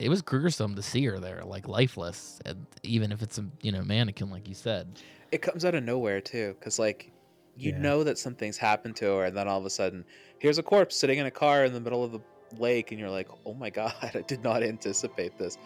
[0.00, 3.70] it was gruesome to see her there like lifeless and even if it's a you
[3.70, 4.98] know mannequin like you said.
[5.30, 7.12] It comes out of nowhere too because like
[7.56, 7.78] you Yeah.
[7.78, 10.04] know that something's happened to her and then all of a sudden
[10.40, 12.20] here's a corpse sitting in a car in the middle of the
[12.58, 15.56] lake and you're like oh my god i did not anticipate this.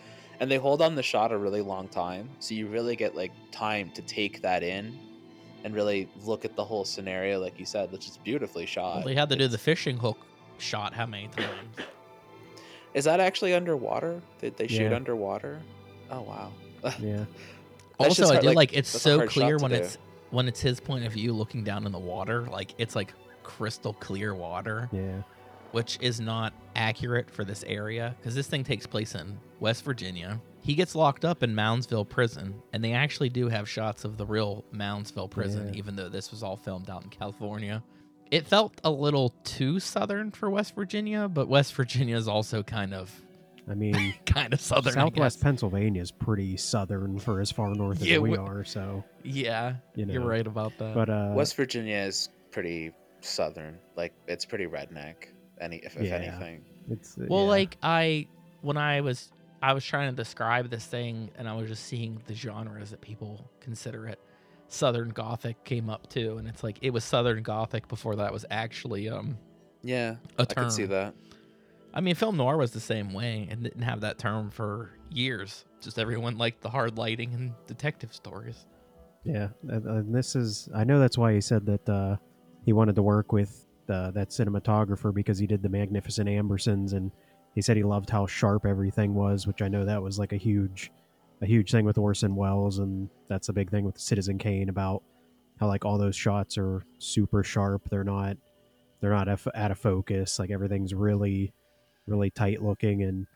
[0.41, 3.33] And they hold on the shot a really long time so you really get like
[3.53, 4.99] time to take that in
[5.65, 8.97] and really look at the whole scenario like you said which is beautifully shot.
[8.97, 10.19] well, they had to do the fishing hook
[10.59, 11.77] shot how many times
[12.95, 14.21] Is that actually underwater?
[14.41, 14.97] Did they shoot Yeah.
[14.97, 15.61] underwater?
[16.11, 16.53] Oh wow.
[17.01, 17.25] Yeah,
[17.99, 19.79] That's also, just I hard- do like, like, it's so clear to when do.
[19.79, 19.99] it's
[20.31, 22.43] when it's his point of view looking down in the water.
[22.43, 25.23] Like it's like crystal clear water, yeah,
[25.73, 30.41] which is not accurate for this area because this thing takes place in West Virginia.
[30.61, 34.25] He gets locked up in Moundsville Prison, and they actually do have shots of the
[34.27, 35.79] real Moundsville Prison, Yeah.
[35.79, 37.83] even though this was all filmed out in California.
[38.31, 42.93] It felt a little too southern for West Virginia, but West Virginia is also kind
[42.95, 43.13] of
[43.71, 44.93] I mean, kind of southern.
[44.95, 45.41] Southwest.
[45.41, 48.65] Pennsylvania is pretty southern for as far north as Yeah, we wh- are.
[48.65, 50.95] So, Yeah, You you're right about that.
[50.95, 53.79] but uh, West Virginia is pretty southern.
[53.97, 55.15] Like it's pretty redneck.
[55.61, 56.17] Any if, if Yeah.
[56.17, 56.65] anything.
[56.91, 57.49] it's Well, yeah.
[57.49, 58.27] like I
[58.63, 59.31] when I was
[59.63, 63.01] I was trying to describe this thing and I was just seeing the genres that
[63.01, 64.19] people consider it.
[64.75, 68.45] Southern Gothic came up too, and it's like it was Southern Gothic before that was
[68.51, 69.39] actually um
[69.83, 70.65] Yeah, a I term.
[70.65, 71.15] can see that.
[71.93, 75.65] I mean, film noir was the same way and didn't have that term for years.
[75.81, 78.67] Just everyone liked the hard lighting and detective stories.
[79.23, 80.69] Yeah, and, and this is.
[80.75, 82.17] I know that's why he said that uh,
[82.65, 87.13] he wanted to work with uh, that cinematographer because he did the Magnificent Ambersons, and
[87.55, 90.37] he said he loved how sharp everything was, which I know that was like a
[90.37, 90.91] huge,
[91.43, 95.03] a huge thing with Orson Welles, and that's a big thing with Citizen Kane about
[95.59, 97.89] how like all those shots are super sharp.
[97.91, 98.37] They're not,
[99.01, 100.39] they're not out of focus.
[100.39, 101.53] Like everything's really,
[102.07, 103.27] really tight looking, and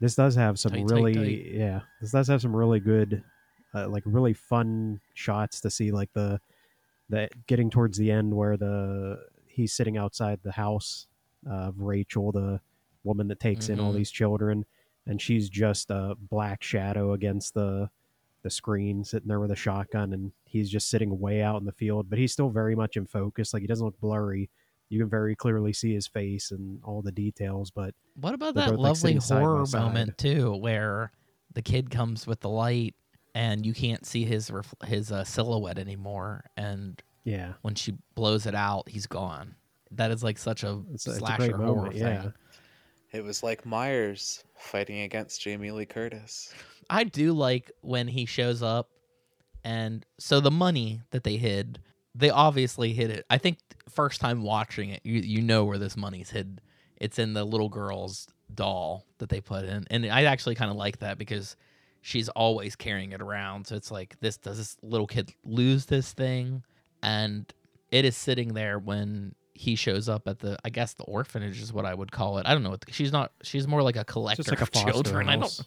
[0.00, 1.46] this does have some Tight, really, tight.
[1.52, 3.22] yeah, this does have some really good
[3.74, 6.40] uh, like really fun shots to see like the
[7.10, 11.06] the getting towards the end where the he's sitting outside the house
[11.50, 12.60] of Rachel the
[13.04, 13.96] woman that takes in all Mhm.
[13.96, 14.64] these children
[15.08, 17.90] and she's just a black shadow against the
[18.42, 21.72] the screen sitting there with a shotgun and he's just sitting way out in the
[21.72, 23.52] field but he's still very much in focus.
[23.52, 24.48] Like he doesn't look blurry.
[24.90, 28.70] You can very clearly see his face and all the details but What about that
[28.70, 31.10] both, lovely by horror moment too, where
[31.54, 32.94] the kid comes with the light
[33.34, 37.52] and you can't see his ref- his uh, silhouette anymore, and yeah.
[37.62, 39.54] when she blows it out, he's gone.
[39.92, 42.32] That is like such a it's, a- it's a slasher horror moment thing.
[43.12, 46.52] It was like Myers fighting against Jamie Lee Curtis.
[46.90, 48.90] I do like when he shows up,
[49.64, 51.80] and so the money that they hid,
[52.14, 53.26] they obviously hid it.
[53.30, 56.60] I think first time watching it, you you know where this money's hid.
[56.96, 60.76] It's in the little girl's doll that they put in, and I actually kind of
[60.76, 61.56] like that because
[62.02, 63.66] she's always carrying it around.
[63.66, 66.62] So it's like this does this little kid lose this thing,
[67.02, 67.50] and
[67.90, 71.72] it is sitting there when he shows up at the I guess the orphanage is
[71.72, 72.46] what I would call it.
[72.46, 73.32] I don't know what the, she's not.
[73.42, 75.28] She's more like a collector just like of foster children.
[75.28, 75.60] I don't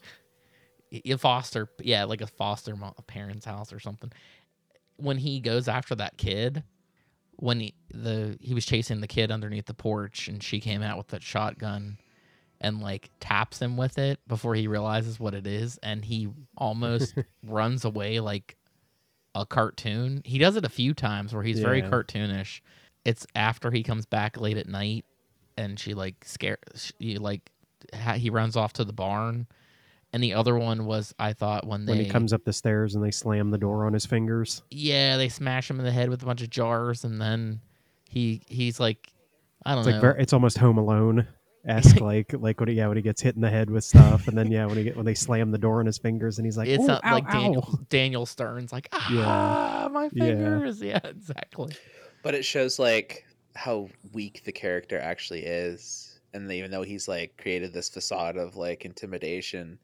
[0.92, 4.12] a foster yeah like a foster mo- a parent's house or something
[4.96, 6.62] when he goes after that kid
[7.36, 10.98] when he the he was chasing the kid underneath the porch and she came out
[10.98, 11.96] with that shotgun
[12.60, 17.14] and like taps him with it before he realizes what it is and he almost
[17.46, 18.56] runs away like
[19.34, 22.60] a cartoon he does it a few times where he's very cartoonish
[23.04, 25.04] it's after he comes back late at night
[25.56, 27.50] and she like scare she like
[27.94, 29.46] ha- he runs off to the barn
[30.12, 32.94] and the other one was I thought when they when he comes up the stairs
[32.94, 36.08] and they slam the door on his fingers yeah they smash him in the head
[36.08, 37.60] with a bunch of jars and then
[38.08, 39.12] he he's like
[39.64, 41.26] I don't It's know like very, it's almost Home Alone
[41.66, 44.26] esque, like like when he, yeah when he gets hit in the head with stuff,
[44.26, 46.44] and then yeah when he get when they slam the door on his fingers, and
[46.46, 49.88] he's like, it's not ow, like ow." Daniel Daniel Stern's like ah yeah.
[49.88, 50.24] my Yeah.
[50.24, 50.98] fingers yeah.
[51.04, 51.74] exactly
[52.22, 56.20] But it shows like how weak the character actually is.
[56.34, 59.78] And even though he's like created this facade of like intimidation,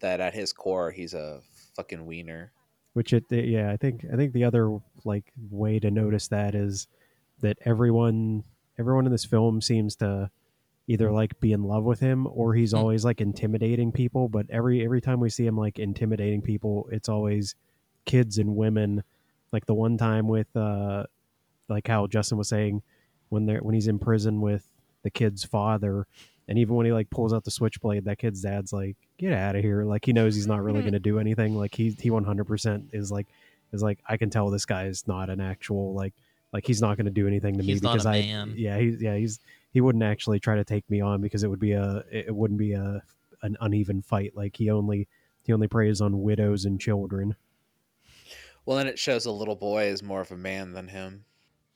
[0.00, 1.40] that at his core he's a
[1.76, 2.52] fucking wiener.
[2.92, 6.86] Which it yeah I think I think the other like way to notice that is
[7.40, 8.44] that everyone
[8.78, 10.30] everyone in this film seems to
[10.86, 12.78] either like be in love with him or he's Mm.
[12.78, 17.08] always like intimidating people but every every time we see him like intimidating people it's
[17.08, 17.54] always
[18.04, 19.02] kids and women
[19.52, 21.04] like the one time with uh
[21.68, 22.82] like how Justin was saying
[23.28, 24.68] when they're when he's in prison with
[25.02, 26.06] the kid's father
[26.48, 29.56] and even when he like pulls out the switchblade that kid's dad's like get out
[29.56, 29.84] of here.
[29.84, 30.84] Like he knows he's not really hmm.
[30.84, 31.54] going to do anything.
[31.54, 33.28] Like he he 100% is like
[33.72, 36.14] is like I can tell this guy is not an actual like
[36.52, 38.54] like he's not going to do anything to me He's not because a I man.
[38.56, 39.40] yeah he's yeah he's
[39.72, 42.58] he wouldn't actually try to take me on because it would be a it wouldn't
[42.58, 43.02] be a
[43.42, 44.32] an uneven fight.
[44.36, 45.08] Like he only
[45.42, 47.36] he only preys on widows and children.
[48.66, 51.26] Well, then it shows a little boy is more of a man than him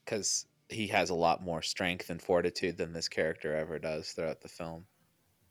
[0.09, 4.41] because he has a lot more strength and fortitude than this character ever does throughout
[4.41, 4.87] the film.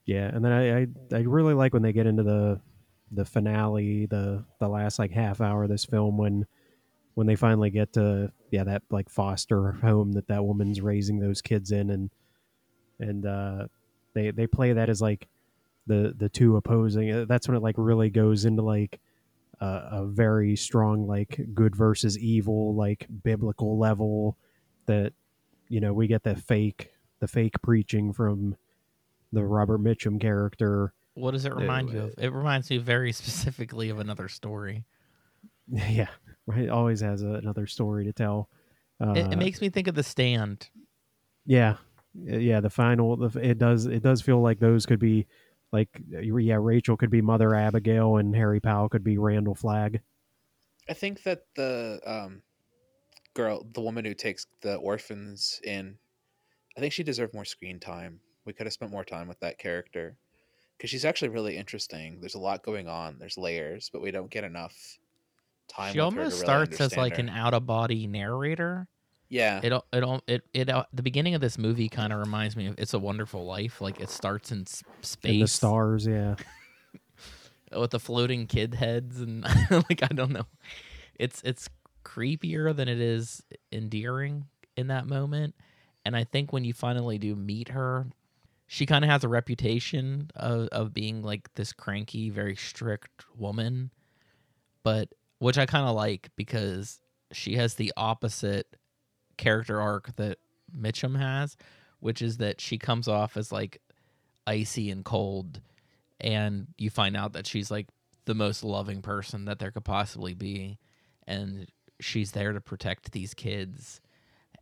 [0.05, 2.59] Yeah, and then I, I I really like when they get into the
[3.11, 6.45] the finale, the the last like half hour of this film when
[7.15, 11.41] when they finally get to yeah that like foster home that that woman's raising those
[11.41, 12.09] kids in and
[12.99, 13.67] and uh
[14.13, 15.27] they they play that as like
[15.87, 17.11] the the two opposing.
[17.11, 18.99] uh, That's when it like really goes into like
[19.59, 24.37] a very strong like good versus evil like biblical level
[24.87, 25.13] that
[25.69, 28.55] you know we get the fake the fake preaching from
[29.31, 30.93] the Robert Mitchum character.
[31.13, 32.13] What does it remind you of?
[32.17, 34.85] It reminds me very specifically of another story.
[35.67, 36.09] yeah,
[36.45, 36.69] right.
[36.69, 38.49] Always has a, another story to tell.
[39.01, 40.69] Uh, It, it makes me think of The Stand.
[41.45, 41.77] yeah,
[42.13, 42.59] yeah.
[42.59, 43.85] The final, the, it does.
[43.85, 45.27] It does feel like those could be
[45.71, 46.57] like yeah.
[46.59, 50.01] Rachel could be Mother Abigail, and Harry Powell could be Randall Flagg.
[50.89, 52.41] I think that the um,
[53.37, 55.95] girl, the woman who takes the orphans in,
[56.75, 58.19] I think she deserved more screen time.
[58.45, 60.17] We could have spent more time with that character
[60.75, 62.19] because she's actually really interesting.
[62.19, 63.17] There's a lot going on.
[63.19, 64.75] There's layers, but we don't get enough
[65.67, 65.93] time.
[65.93, 67.19] She with her to almost really starts as like her.
[67.19, 68.87] an out of body narrator.
[69.29, 69.59] yeah.
[69.61, 72.55] It al- it al- it it uh, the beginning of this movie kind of reminds
[72.55, 73.81] me of It's a Wonderful Life.
[73.81, 76.35] Like it starts in space And the stars, yeah.
[77.77, 80.47] with the floating kid heads and like I don't know.
[81.19, 81.69] It's it's
[82.07, 84.45] creepier than it is endearing
[84.77, 85.55] in that moment.
[86.05, 88.07] And I think when you finally do meet her,
[88.67, 93.91] she kind of has a reputation of of being like this cranky, very strict woman,
[94.83, 96.99] but which I kind of like because
[97.31, 98.67] she has the opposite
[99.37, 100.37] character arc that
[100.75, 101.57] Mitchum has,
[101.99, 103.81] which is that she comes off as like
[104.45, 105.61] icy and cold
[106.21, 107.87] and you find out that she's like
[108.25, 110.79] the most loving person that there could possibly be
[111.27, 111.67] and
[111.99, 114.01] she's there to protect these kids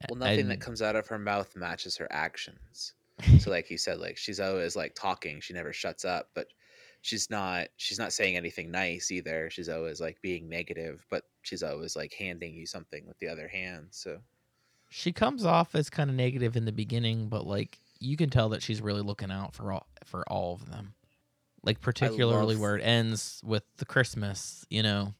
[0.10, 2.93] Well, nothing And- that comes out of her mouth matches her actions.
[3.39, 5.39] so, like you said, like she's always like talking.
[5.39, 6.48] She never shuts up, but
[7.02, 7.67] she's not.
[7.78, 9.50] She's not saying anything nice either.
[9.50, 13.48] She's always like being negative, but she's always like handing you something with the other
[13.48, 13.88] hand.
[13.91, 14.19] So,
[14.89, 18.50] she comes off as kind of negative in the beginning but like you can tell
[18.50, 20.93] that she's really looking out for all for all of them
[21.63, 25.13] like particularly love- where it ends with the christmas you know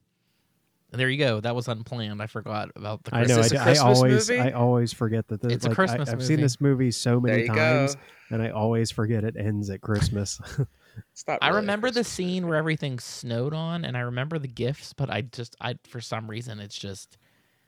[0.92, 3.40] there you go that was unplanned i forgot about the I christmas know.
[3.40, 4.40] I, this a d- I Christmas always, movie?
[4.40, 5.40] I always forget that.
[5.42, 6.26] This, It's a like, Christmas I, have movie.
[6.34, 8.00] seen this movie so many times, go.
[8.30, 10.40] and I always forget it ends at Christmas.
[11.12, 12.48] It's not I really a remember the scene movie.
[12.50, 16.26] where everything snowed on, and I remember the gifts, but I just, I for some
[16.30, 17.18] reason, it's just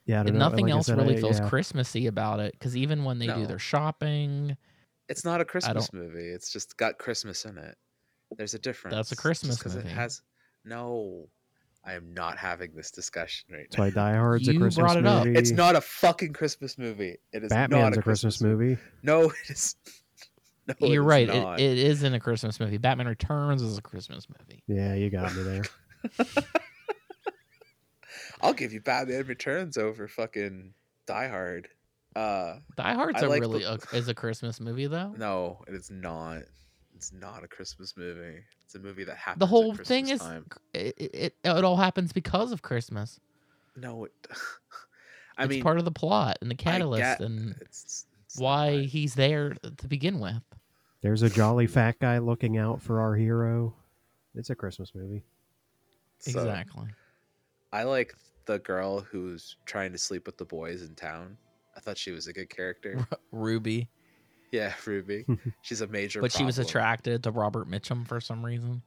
[0.06, 0.48] yeah, I don't know.
[0.48, 1.46] nothing like I else said, really I- feels yeah.
[1.50, 2.52] Christmassy about it.
[2.52, 4.56] Because even when they do their shopping,
[5.10, 6.28] It's not a Christmas movie.
[6.28, 7.76] It's just got Christmas in it.
[8.38, 8.94] There's a difference.
[8.94, 9.88] That's a Christmas Christmas 'cause movie.
[9.94, 10.22] It has
[10.64, 11.28] no.
[11.84, 13.94] I am not having this discussion right That's why now.
[14.12, 15.24] Die Hard's a You Christmas brought it up.
[15.26, 15.38] movie.
[15.38, 17.16] It's not a fucking Christmas movie.
[17.32, 18.76] It is Batman's not a, a Christmas, movie.
[19.02, 19.76] No, it is.
[20.66, 21.28] No, it you're is right.
[21.28, 21.60] not.
[21.60, 22.76] It, it isn't a Christmas movie.
[22.76, 24.62] Batman Returns is a Christmas movie.
[24.66, 25.62] Yeah, you got me there.
[28.40, 30.74] I'll give you Batman Returns over fucking
[31.06, 31.68] Die Hard.
[32.14, 35.14] Uh, Die Hard's I a like really the- a, is a Christmas movie though.
[35.16, 36.42] no, it is not.
[36.98, 38.40] It's not a Christmas movie.
[38.64, 39.38] It's a movie that happens.
[39.38, 40.20] the whole Christmas thing is
[40.74, 43.20] it, it, it, it all happens because of Christmas.
[43.76, 44.06] no.
[44.06, 44.12] It,
[45.38, 48.78] I it's mean, part of the plot and the catalyst get- and it's, it's why
[48.78, 48.84] not.
[48.86, 50.42] he's there to begin with.
[51.00, 53.72] There's a jolly fat guy looking out for our hero.
[54.34, 55.22] It's a Christmas movie.
[56.18, 56.88] So, exactly.
[57.72, 61.36] I like the girl who's trying to sleep with the boys in town.
[61.76, 63.06] I thought she was a good character.
[63.30, 63.88] Ruby,
[64.50, 65.24] yeah, Ruby.
[65.62, 66.20] She's a major.
[66.20, 68.82] but she was attracted to Robert Mitchum for some reason.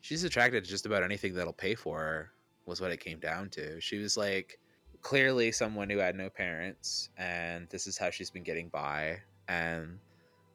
[0.00, 2.30] She's attracted to just about anything that'll pay for her.
[2.66, 3.80] Was what it came down to.
[3.80, 4.58] She was like
[5.00, 9.18] clearly someone who had no parents, and this is how she's been getting by.
[9.48, 9.98] And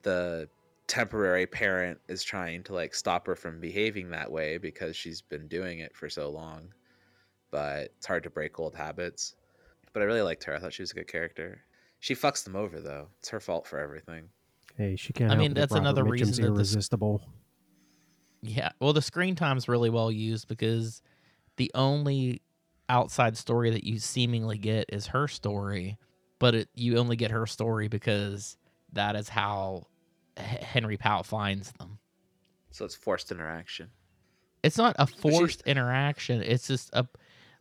[0.03, 0.47] the
[0.87, 5.47] temporary parent is trying to like stop her from behaving that way because she's been
[5.49, 6.69] doing it for so long.
[7.51, 9.35] But it's hard to break old habits.
[9.93, 10.55] But I really liked her.
[10.55, 11.61] I thought she was a good character.
[11.99, 13.07] She fucks them over though.
[13.19, 14.29] It's her fault for everything.
[14.77, 15.31] Hey, she can't.
[15.31, 17.21] I help mean, that's Robert another Mitchum's reason that this- irresistible.
[18.41, 18.69] Yeah.
[18.79, 21.01] Well, the screen time's really well used because
[21.57, 22.41] the only
[22.87, 25.97] outside story that you seemingly get is her story,
[26.39, 28.55] but it, you only get her story because
[28.93, 29.87] that is how
[30.37, 31.97] H- Henry Powell finds them.
[32.69, 33.89] So it's forced interaction.
[34.61, 36.41] It's not a forced interaction.
[36.43, 37.07] It's just a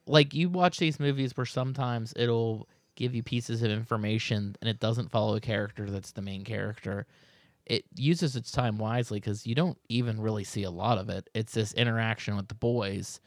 [0.07, 4.81] like you watch these movies where sometimes it'll give you pieces of information and it
[4.81, 7.07] doesn't follow a character that's the main character.
[7.65, 11.29] It uses its time wisely because you don't even really see a lot of it.
[11.35, 13.21] It's this interaction with the boys.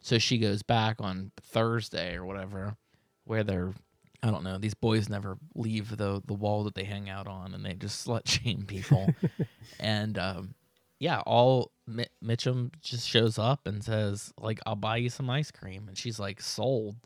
[0.00, 2.76] So she goes back on Thursday or whatever,
[3.24, 3.74] where they're
[4.22, 4.58] I don't know.
[4.58, 8.06] These boys never leave the the wall that they hang out on, and they just
[8.06, 9.14] slut shame people.
[9.80, 10.54] and um,
[10.98, 15.50] yeah, all Mi- Mitchum just shows up and says like, "I'll buy you some ice
[15.50, 16.96] cream," and she's like, "Sold."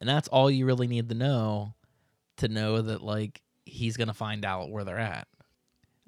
[0.00, 1.74] And that's all you really need to know
[2.38, 5.26] to know that like he's gonna find out where they're at.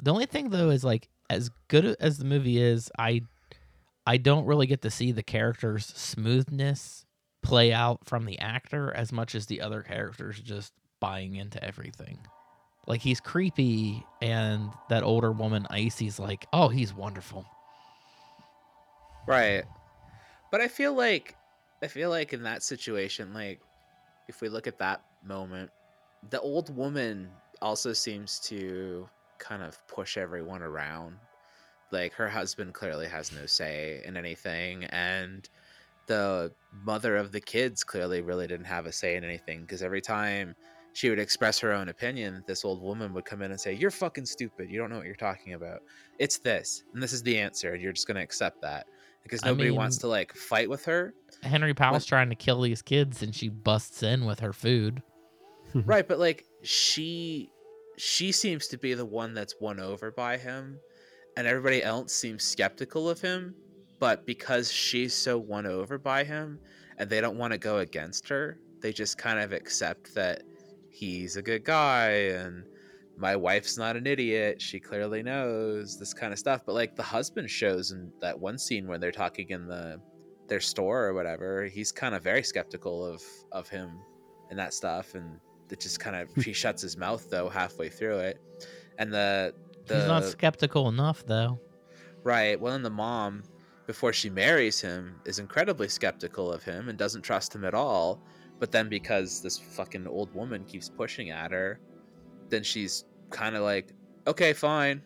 [0.02, 3.22] The only thing though is like as good as the movie is, I
[4.06, 7.04] I don't really get to see the character's smoothness
[7.42, 12.18] play out from the actor as much as the other characters just buying into everything.
[12.86, 17.44] Like he's creepy and that older woman Icey's like, "Oh, he's wonderful."
[19.26, 19.64] Right.
[20.50, 21.36] But I feel like
[21.82, 23.60] I feel like in that situation, like
[24.28, 25.70] if we look at that moment,
[26.30, 27.28] the old woman
[27.60, 29.08] also seems to
[29.38, 31.16] kind of push everyone around.
[31.90, 35.48] Like her husband clearly has no say in anything and
[36.06, 40.00] the mother of the kids clearly really didn't have a say in anything because every
[40.00, 40.54] time
[40.94, 43.90] she would express her own opinion, this old woman would come in and say, You're
[43.90, 44.70] fucking stupid.
[44.70, 45.80] You don't know what you're talking about.
[46.18, 48.86] It's this, and this is the answer, and you're just gonna accept that.
[49.28, 51.14] Because I nobody wants to like fight with her.
[51.42, 55.02] Henry Powell's What- trying to kill these kids and she busts in with her food.
[55.74, 57.50] right, but like she
[57.98, 60.78] she seems to be the one that's won over by him,
[61.36, 63.54] and everybody else seems skeptical of him.
[64.00, 66.58] But because she's so won over by him,
[66.98, 70.42] and they don't want to go against her, they just kind of accept that
[70.88, 72.64] he's a good guy and
[73.18, 74.62] my wife's not an idiot.
[74.62, 76.62] She clearly knows this kind of stuff.
[76.64, 80.00] But like the husband shows in that one scene where they're talking in the
[80.46, 83.90] their store or whatever, he's kind of very skeptical of of him
[84.50, 85.38] and that stuff, and
[85.70, 88.40] it just kind of he shuts his mouth though halfway through it,
[88.98, 89.52] and the
[89.86, 91.60] the He's not skeptical enough though.
[92.22, 92.60] Right.
[92.60, 93.42] Well, then the mom,
[93.86, 98.22] before she marries him, is incredibly skeptical of him and doesn't trust him at all.
[98.60, 101.80] But then because this fucking old woman keeps pushing at her,
[102.50, 103.92] then she's kind of like,
[104.26, 105.02] okay, fine.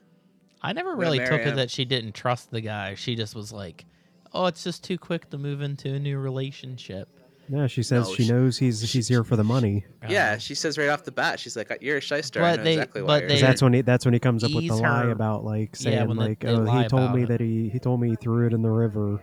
[0.62, 2.94] I never really marry took it that she didn't trust the guy.
[2.94, 3.84] She just was like,
[4.32, 7.08] "Oh, it's just too quick to move into a new relationship."
[7.48, 9.84] Yeah, she says No, she, she- knows he's she- she's here for the money.
[10.08, 12.40] yeah, she says right off the bat, she's like, you're a shyster.
[12.40, 14.20] I But know they- exactly why but they- Because that's when he that's when he
[14.20, 16.84] comes up with the lie her- about like saying when they- like they oh lie
[16.84, 17.26] he told me it.
[17.28, 19.20] that he he told me he threw it in the river.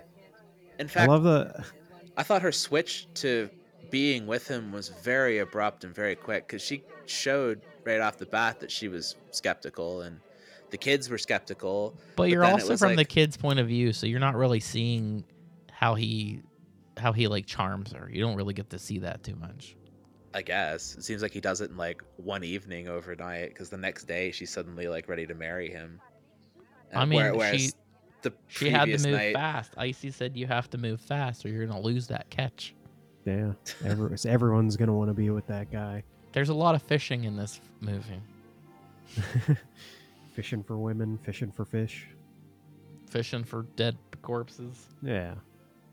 [0.77, 1.63] In fact, I love the
[2.17, 3.49] I thought her switch to
[3.89, 8.25] being with him was very abrupt and very quick because she showed right off the
[8.25, 10.19] bat that she was skeptical and
[10.69, 11.95] the kids were skeptical.
[12.15, 15.23] But you're also was from the kid's point of view, so you're not really seeing
[15.71, 16.41] how he
[16.97, 18.09] how he like charms her.
[18.11, 19.75] You don't really get to see that too much.
[20.33, 23.77] I guess it seems like he does it in like one evening overnight because the
[23.77, 25.99] next day she's suddenly like ready to marry him.
[26.93, 27.71] I And mean, where- whereas she-
[28.21, 29.73] the She had to move night, fast.
[29.77, 32.75] Icey said you have to move fast or you're gonna lose that catch.
[33.25, 33.53] yeah
[33.85, 36.03] every, everyone's gonna want to be with that guy
[36.39, 38.21] There's a lot of fishing in this movie.
[40.33, 42.07] fishing for women, fishing for fish.
[43.09, 44.87] Fishing for dead corpses.
[45.01, 45.33] Yeah,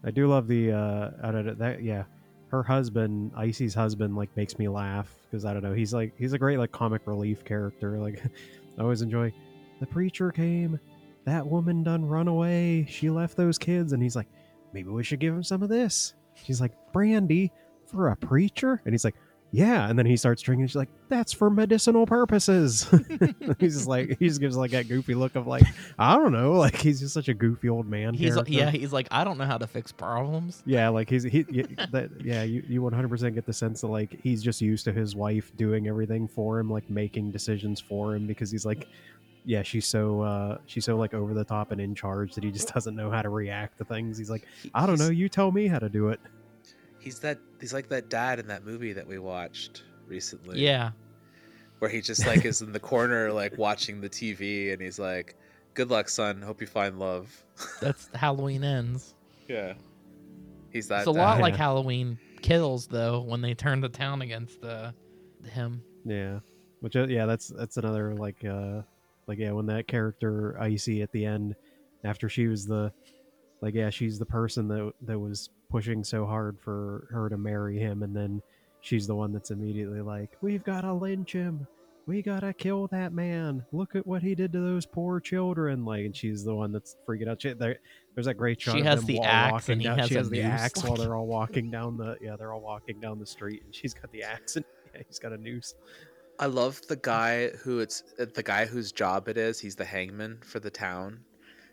[0.04, 2.04] I do love the uh, I don't know that yeah,
[2.50, 6.32] her husband, Icey's husband, like makes me laugh because I don't know he's like he's
[6.32, 7.98] a great like comic relief character.
[7.98, 8.22] Like
[8.78, 9.32] I always enjoy.
[9.80, 10.78] The preacher came,
[11.24, 12.86] that woman done run away.
[12.88, 14.28] She left those kids, and he's like,
[14.72, 16.14] maybe we should give him some of this.
[16.44, 17.50] She's like, brandy
[17.88, 19.16] for a preacher, and he's like.
[19.52, 20.66] Yeah, and then he starts drinking.
[20.66, 22.86] She's like, "That's for medicinal purposes."
[23.58, 25.62] he's just like, he just gives like that goofy look of like,
[25.98, 28.12] I don't know, like he's just such a goofy old man.
[28.12, 28.52] He's character.
[28.52, 30.62] yeah, he's like, I don't know how to fix problems.
[30.66, 34.18] Yeah, like he's he yeah, that yeah, you you 100% get the sense that like
[34.22, 38.26] he's just used to his wife doing everything for him, like making decisions for him
[38.26, 38.86] because he's like
[39.46, 42.50] yeah, she's so uh she's so like over the top and in charge that he
[42.50, 44.18] just doesn't know how to react to things.
[44.18, 44.44] He's like,
[44.74, 46.20] I don't know, you tell me how to do it.
[47.06, 50.58] He's that he's like that dad in that movie that we watched recently.
[50.60, 50.90] Yeah.
[51.78, 55.36] where he just like is in the corner like watching the TV and he's like,
[55.74, 56.42] "Good luck, son.
[56.42, 57.44] Hope you find love."
[57.80, 59.14] That's Halloween ends.
[59.46, 59.74] yeah,
[60.72, 60.98] he's that.
[60.98, 61.58] It's a lot like Yeah.
[61.58, 64.90] Halloween kills though when they turn the town against uh,
[65.48, 65.82] him.
[66.04, 66.40] Yeah.
[66.80, 68.82] Which uh, yeah, that's that's another like uh
[69.28, 71.54] like yeah, when that character Icey at the end
[72.02, 72.92] after she was the
[73.60, 77.78] like yeah, she's the person that that was pushing so hard for her to marry
[77.78, 78.42] him and then
[78.80, 81.66] she's the one that's immediately like, "We've got to lynch him.
[82.06, 83.64] We got to kill that man.
[83.72, 86.96] Look at what he did to those poor children." Like and she's the one that's
[87.06, 87.42] freaking out.
[87.42, 87.78] She, there,
[88.14, 89.98] there's that great shot She of has them the axe and he down.
[89.98, 92.60] has she has the noose, axe while they're all walking down the yeah, they're all
[92.60, 94.64] walking down the street and she's got the axe and
[94.94, 95.74] yeah, he's got a noose.
[96.38, 99.58] I love the guy who it's uh, the guy whose job it is.
[99.58, 101.20] He's the hangman for the town.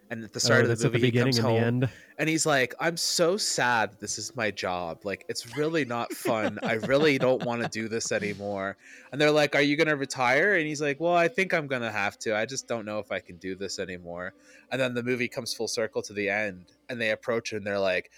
[0.10, 1.66] And at the start Oh, of the movie, the he beginning comes and home the
[1.66, 1.90] end.
[2.20, 3.92] and he's like, "I'm so sad.
[4.00, 5.00] This is my job.
[5.06, 6.60] Like, it's really not fun.
[6.62, 8.78] I really don't want to do this anymore."
[9.12, 11.92] And they're like, "Are you gonna retire?" And he's like, "Well, I think I'm gonna
[11.92, 12.36] have to.
[12.36, 14.34] I just don't know if I can do this anymore."
[14.72, 17.66] And then the movie comes full circle to the end, and they approach him and
[17.68, 18.12] they're like,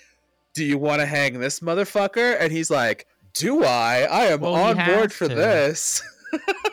[0.53, 4.07] "Do you want to hang this motherfucker?" And he's like, "Do I?
[4.09, 5.35] I am Well, on board has for to.
[5.35, 6.01] this."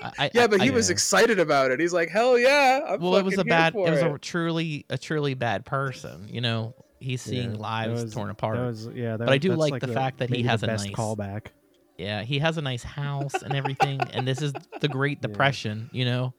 [0.02, 0.92] I, I- yeah, but I- he was yeah.
[0.94, 1.80] excited about it.
[1.80, 3.72] He's like, "Hell yeah!" I'm well, it was a bad.
[3.72, 4.10] for It was it.
[4.12, 6.28] a truly a truly bad person.
[6.30, 8.56] You know, he's seeing Yeah, lives was- torn apart.
[8.58, 9.16] That was yeah.
[9.16, 10.86] That, But I do that's like the fact that he maybe the has a nice-
[10.88, 11.46] callback.
[11.98, 15.28] Yeah, he has a nice house and everything, and this is the Great Yeah.
[15.28, 15.88] Depression.
[15.92, 16.34] You know,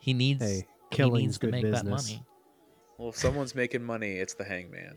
[0.00, 1.82] he needs Hey, he killing's needs to make business.
[1.82, 2.24] that money.
[2.98, 4.96] Well, if someone's making money, it's the hangman.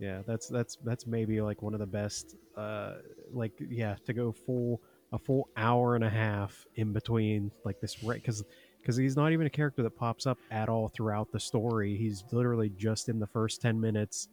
[0.00, 2.34] Yeah, that's that's that's maybe like one of the best.
[2.56, 2.94] Uh,
[3.32, 4.80] like yeah, to go full
[5.16, 8.44] a full hour and a half in between like this right because
[8.80, 11.96] because he's not even a character that pops up at all throughout the story.
[11.96, 14.28] He's literally just in the first ten minutes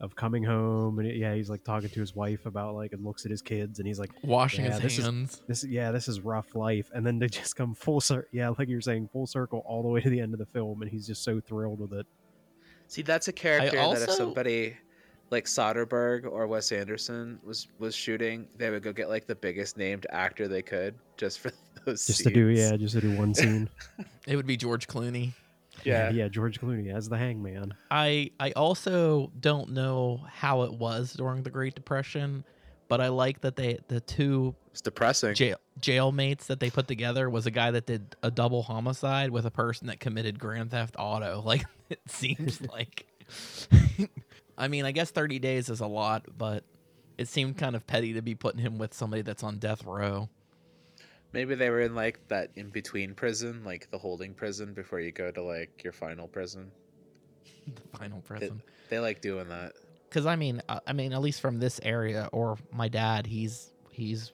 [0.00, 3.24] of coming home and yeah, he's like talking to his wife about like and looks
[3.24, 6.20] at his kids and he's like Washing Yeah, his this is- this yeah this is
[6.20, 6.88] rough life.
[6.94, 9.88] And then they just come full circle yeah like you're saying full circle all the
[9.88, 12.06] way to the end of the film and he's just so thrilled with it.
[12.86, 14.76] See, that's a character that if somebody
[15.30, 19.76] like Soderbergh or Wes Anderson was was shooting, they would go get like the biggest
[19.76, 21.52] named actor they could just for
[21.84, 22.06] those.
[22.06, 23.68] just to do yeah just to do one scene
[24.26, 25.32] It would be George Clooney.
[25.84, 26.10] yeah.
[26.10, 31.42] yeah george clooney as the hangman I I also don't know how it was during
[31.44, 32.42] the Great Depression,
[32.88, 35.34] but I like that they the two It's depressing.
[35.34, 39.46] jail jailmates that they put together was a guy that did a double homicide with
[39.46, 41.40] a person that committed grand theft auto.
[41.46, 43.06] Like it seems like
[44.58, 46.64] I mean, I guess 30 days is a lot, but
[47.16, 50.28] it seemed kind of petty to be putting him with somebody that's on death row.
[51.32, 55.12] Maybe they were in like that in between prison, like the holding prison before you
[55.12, 56.70] go to like your final prison.
[57.66, 58.62] The final prison.
[58.88, 59.74] They like doing that.
[60.10, 63.72] Cuz I mean, uh, I mean at least from this area or my dad, he's
[63.90, 64.32] he's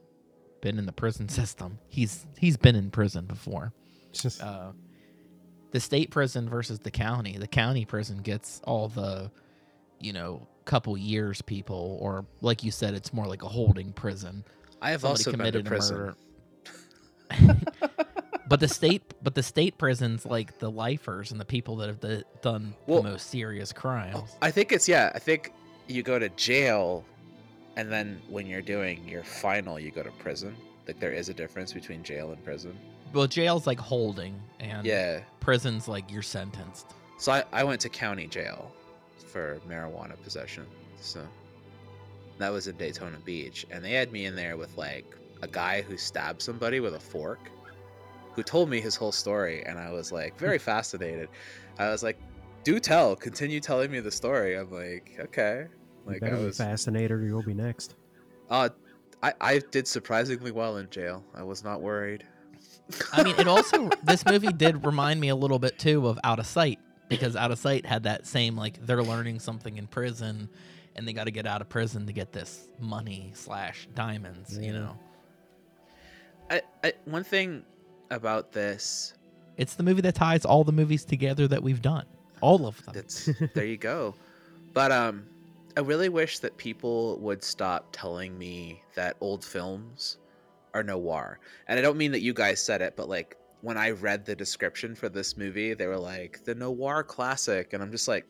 [0.60, 1.78] been in the prison system.
[1.88, 3.72] He's he's been in prison before.
[4.12, 4.70] just uh,
[5.72, 7.36] the state prison versus the county.
[7.36, 9.32] The county prison gets all the,
[10.05, 14.44] you know, couple years people, or like you said, it's more like a holding prison.
[14.82, 15.96] I have Somebody also been to committed a prison.
[15.96, 16.14] murder.
[18.48, 22.00] but the state, but the state prisons, like the lifers and the people that have
[22.00, 24.36] d- done Well- the most serious crimes.
[24.42, 25.11] I think it's yeah.
[25.14, 25.52] I think
[25.88, 27.05] you go to jail,
[27.76, 30.55] and then when you're doing your final, you go to prison.
[30.86, 32.76] Like there is a difference between jail and prison.
[33.14, 35.20] Well, jail's like holding, and Yeah.
[35.40, 36.92] prison's like you're sentenced.
[37.18, 38.70] So I, I went to county jail
[39.35, 40.64] for marijuana possession.
[41.01, 41.26] So
[42.39, 43.66] that was in Daytona Beach.
[43.70, 45.05] And they had me in there with like
[45.43, 47.51] a guy who stabbed somebody with a fork
[48.35, 49.64] who told me his whole story.
[49.66, 51.28] And I was like very fascinated.
[51.78, 52.18] I was like,
[52.62, 54.57] do tell, continue telling me the story.
[54.57, 55.66] I'm like, okay.
[56.07, 57.97] you Like I better be was, fascinated or you'll be next
[58.51, 58.68] uh,
[59.22, 61.24] I, I did surprisingly well in jail.
[61.35, 62.24] I was not worried.
[63.12, 66.39] I mean, it also this movie did remind me a little bit too of Out
[66.39, 66.78] of Sight
[67.09, 70.48] because Out of Sight had that same like they're learning something in prison,
[70.96, 74.57] and they got to get out of prison to get this money slash diamonds.
[74.59, 74.98] You know,
[76.50, 77.64] I, I, one thing
[78.11, 79.14] about this
[79.57, 82.07] it's the movie that ties all the movies together that we've done,
[82.40, 82.94] all of them.
[82.94, 84.14] That's there you go.
[84.72, 85.24] But um
[85.76, 90.18] I really wish that people would stop telling me that old films
[90.72, 91.40] are noir.
[91.66, 94.36] And I don't mean that you guys said it, but like when I read the
[94.36, 98.26] description for this movie, they were like the noir classic and I'm just like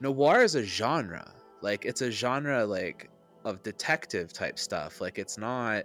[0.00, 1.32] noir is a genre.
[1.62, 3.08] Like it's a genre like
[3.46, 5.00] of detective type stuff.
[5.00, 5.84] Like it's not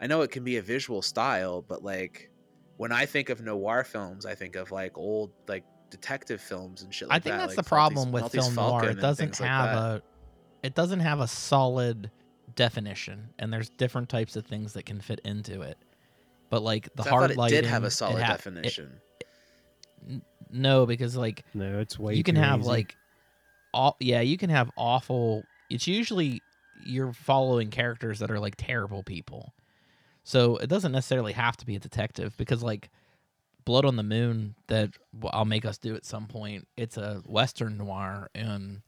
[0.00, 2.30] I know it can be a visual style, but like
[2.78, 6.94] when I think of noir films, I think of like old like detective films and
[6.94, 7.40] shit like I think that.
[7.40, 8.88] that's like the problem Maltese- with Maltese film noir.
[8.88, 10.02] It doesn't things like have a
[10.62, 12.10] it doesn't have a solid
[12.54, 15.76] definition, and there's different types of things that can fit into it.
[16.50, 19.00] But like the hard it lighting, did have a solid ha- it- definition.
[20.50, 22.68] no, because like no it's way you can too have easy.
[22.68, 22.96] like
[23.72, 26.40] all yeah you can have awful it's usually
[26.84, 29.52] you're following characters that are like terrible people
[30.22, 32.88] so it doesn't necessarily have to be a detective because like
[33.64, 34.90] blood on the moon that
[35.32, 38.80] i'll make us do at some point it's a western noir and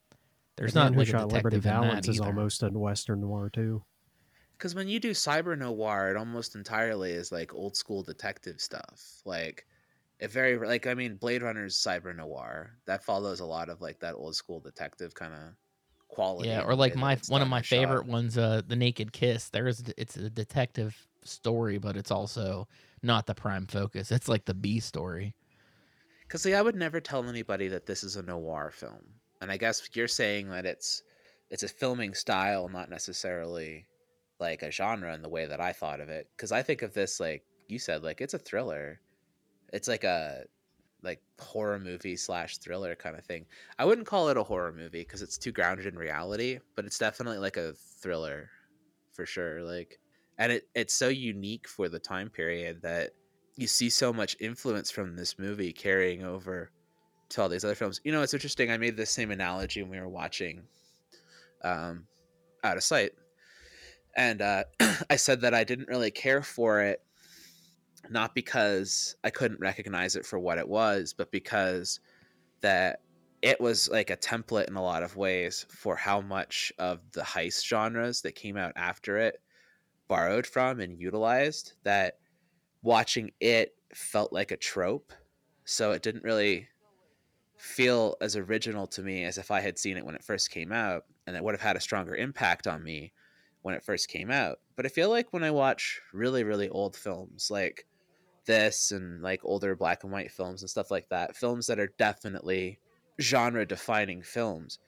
[0.56, 3.50] there's The not like a shot Liberty detective in Valance is almost a western noir
[3.52, 3.82] too.
[4.58, 9.22] Because when you do cyber noir, it almost entirely is like old school detective stuff.
[9.24, 9.66] Like
[10.18, 14.00] it very like I mean Blade Runner's cyber noir that follows a lot of like
[14.00, 15.54] that old school detective kind of
[16.08, 16.48] quality.
[16.48, 17.68] yeah or like my one of my shot.
[17.78, 22.68] favorite ones uh the naked kiss there's it's a detective story but it's also
[23.02, 25.34] not the prime focus it's like the b story
[26.26, 29.56] Because see, I would never tell anybody that this is a noir film, and I
[29.56, 31.02] guess you're saying that it's
[31.50, 33.86] it's a filming style, not necessarily
[34.38, 36.28] like a genre in the way that I thought of it.
[36.36, 39.00] Because I think of this like you said, like it's a thriller.
[39.72, 40.44] It's like a
[41.02, 43.46] like horror movie slash thriller kind of thing.
[43.78, 46.98] I wouldn't call it a horror movie because it's too grounded in reality, but it's
[46.98, 48.50] definitely like a thriller
[49.12, 49.62] for sure.
[49.62, 49.98] Like
[50.38, 53.10] and it it's so unique for the time period that
[53.56, 56.70] you see so much influence from this movie carrying over
[57.30, 58.00] to all these other films.
[58.04, 58.70] You know, it's interesting.
[58.70, 60.62] I made the same analogy when we were watching
[61.62, 62.06] um,
[62.62, 63.12] Out of Sight,
[64.16, 64.64] and uh,
[65.10, 67.02] I said that I didn't really care for it,
[68.08, 72.00] not because I couldn't recognize it for what it was, but because
[72.62, 73.00] that
[73.42, 77.20] it was like a template in a lot of ways for how much of the
[77.20, 79.40] heist genres that came out after it
[80.08, 82.18] borrowed from and utilized that
[82.82, 85.12] watching it felt like a trope.
[85.64, 86.68] So it didn't really
[87.58, 90.72] feel as original to me as if i had seen it when it first came
[90.72, 93.12] out and it would have had a stronger impact on me
[93.66, 96.94] when it first came out but i feel like when i watch really really old
[96.94, 97.84] films like
[98.44, 101.92] this and like older black and white films and stuff like that films that are
[101.98, 102.78] definitely
[103.20, 104.78] genre defining films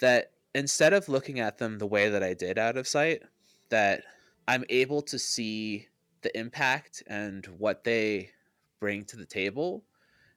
[0.00, 3.22] that instead of looking at them the way that I did out of sight
[3.70, 4.04] that
[4.46, 5.88] I'm able to see
[6.22, 8.30] the impact and what they
[8.78, 9.82] bring to the table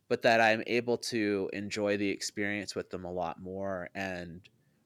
[0.09, 4.41] but that I'm able to enjoy the experience with them a lot more and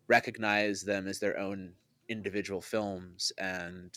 [0.09, 1.75] recognize them as their own
[2.09, 3.91] individual films and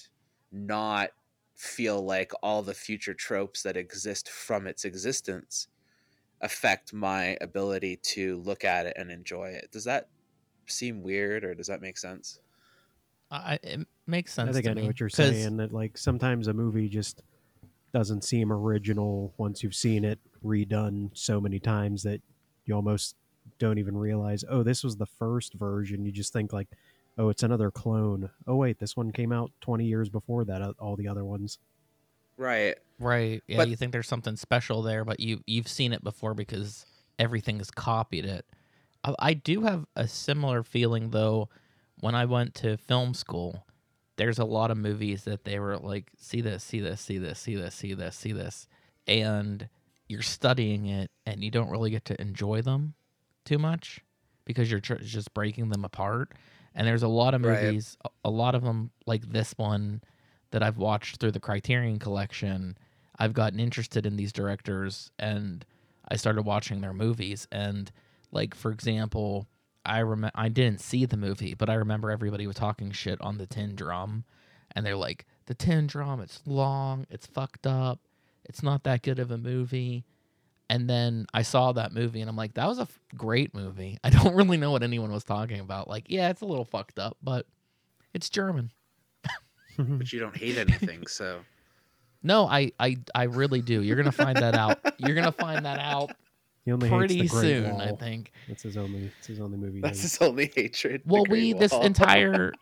[0.52, 1.11] not
[1.54, 5.68] feel like all the future tropes that exist from its existence
[6.40, 9.68] affect my ability to look at it and enjoy it.
[9.72, 10.09] Does that
[10.66, 12.40] seem weird or does that make sense?
[13.30, 14.50] I, it makes sense.
[14.50, 15.56] I think to I know me, what you're 'cause- saying.
[15.59, 17.22] That like sometimes a movie just
[17.92, 22.20] doesn't seem original once you've seen it redone so many times that
[22.66, 23.16] you almost
[23.59, 24.44] don't even realize.
[24.48, 26.04] Oh, this was the first version.
[26.04, 26.68] You just think like,
[27.19, 28.31] oh, it's another clone.
[28.47, 30.62] Oh wait, this one came out 20 years before that.
[30.62, 31.59] uh, All the other ones.
[32.37, 32.77] Right.
[32.99, 33.43] Right.
[33.47, 36.87] Yeah, But- you think there's something special there, but you you've seen it before because
[37.19, 38.47] everything has copied it.
[39.05, 41.49] I, I do have a similar feeling though
[42.01, 43.66] when I went to film school.
[44.16, 47.39] There's a lot of movies that they were like, see this, see this, see this,
[47.39, 48.66] see this, see this, see this,
[49.07, 49.69] and
[50.09, 52.95] you're studying it and you don't really get to enjoy them
[53.45, 54.01] too much
[54.45, 56.33] because you're tr- just breaking them apart.
[56.79, 57.64] And there's a lot of Right.
[57.64, 60.01] movies, a- a lot of them like this one
[60.53, 62.79] that I've watched through the Criterion collection,
[63.18, 65.66] I've gotten interested in these directors and
[66.09, 67.91] I started watching their movies and
[68.31, 69.49] like for example,
[69.85, 73.39] I rem- I didn't see the movie, but I remember everybody was talking shit on
[73.39, 74.24] the Tin Drum
[74.72, 77.99] and they're like the Tin Drum it's long, it's fucked up,
[78.45, 80.05] it's not that good of a movie.
[80.71, 83.97] And then I saw that movie and I'm like that was a f- great movie.
[84.05, 85.89] I don't really know what anyone was talking about.
[85.89, 87.47] Like, yeah, it's a little fucked up, but
[88.14, 88.71] it's German.
[89.79, 91.39] But you don't hate anything, so
[92.25, 93.81] No, I, I, I really do.
[93.83, 94.79] You're gonna find that out.
[94.99, 96.11] You're gonna find that out
[96.64, 97.71] He only pretty hates the Great soon.
[97.71, 97.81] Wall.
[97.81, 98.33] I think.
[98.49, 99.11] That's his only.
[99.19, 99.81] It's his only movie.
[99.81, 101.03] that's he- his only hatred.
[101.07, 101.83] the Well, Great we this Wall.
[101.85, 102.53] entire.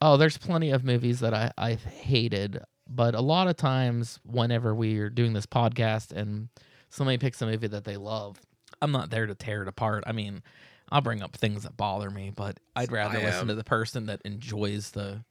[0.00, 4.74] oh, there's plenty of movies that I I've hated, but a lot of times whenever
[4.74, 6.48] we're doing this podcast and
[6.90, 8.40] somebody picks a movie that they love,
[8.80, 10.04] I'm not there to tear it apart.
[10.06, 10.42] I mean,
[10.90, 13.48] I'll bring up things that bother me, but I'd rather I listen am.
[13.48, 15.24] to the person that enjoys the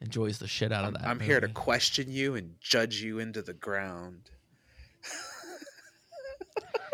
[0.00, 1.06] enjoys the shit out of that.
[1.06, 4.30] I'm here to question you and judge you into the ground.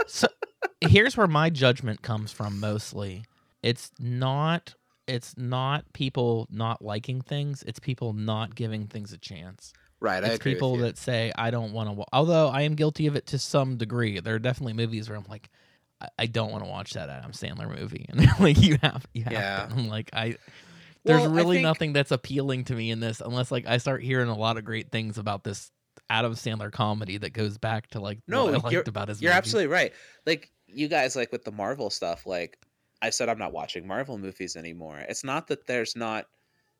[0.06, 0.26] so
[0.80, 3.24] here's where my judgment comes from mostly
[3.62, 4.74] it's not
[5.06, 10.26] it's not people not liking things it's people not giving things a chance Right, I
[10.28, 12.04] it's agree people that say i don't want to wa-.
[12.12, 15.24] although i am guilty of it to some degree there are definitely movies where i'm
[15.28, 15.48] like
[16.00, 19.06] i, I don't want to watch that adam sandler movie and they're like you have
[19.14, 19.66] you have Yeah.
[19.66, 19.72] to.
[19.74, 20.36] i'm like i
[21.04, 23.78] there's Well, I really think- nothing that's appealing to me in this unless like i
[23.78, 25.70] start hearing a lot of great things about this
[26.10, 29.22] adam sandler comedy that goes back to like No, what i liked you're- about his
[29.22, 29.38] You're movies.
[29.38, 29.92] absolutely right.
[30.26, 32.26] Like you guys, like with the Marvel stuff.
[32.26, 32.58] Like
[33.00, 34.98] I said, I'm not watching Marvel movies anymore.
[35.08, 36.26] It's not that there's not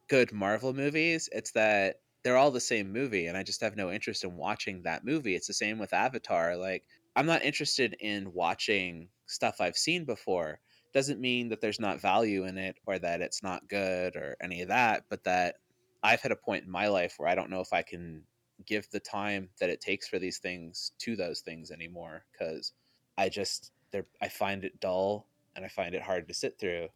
[0.09, 1.29] good Marvel movies.
[1.33, 4.83] It's that they're all the same movie, and I just have no interest in watching
[4.83, 5.37] that movie.
[5.37, 6.57] It's the same with Avatar.
[6.57, 6.83] Like
[7.15, 10.59] I'm not interested in watching stuff I've seen before.
[10.93, 14.63] Doesn't mean that there's not value in it or that it's not good or any
[14.63, 15.59] of that, but that
[16.03, 18.25] I've hit a point in my life where I don't know if I can
[18.67, 22.73] give the time that it takes for these things to those things anymore because
[23.17, 26.89] I just they're I find it dull and I find it hard to sit through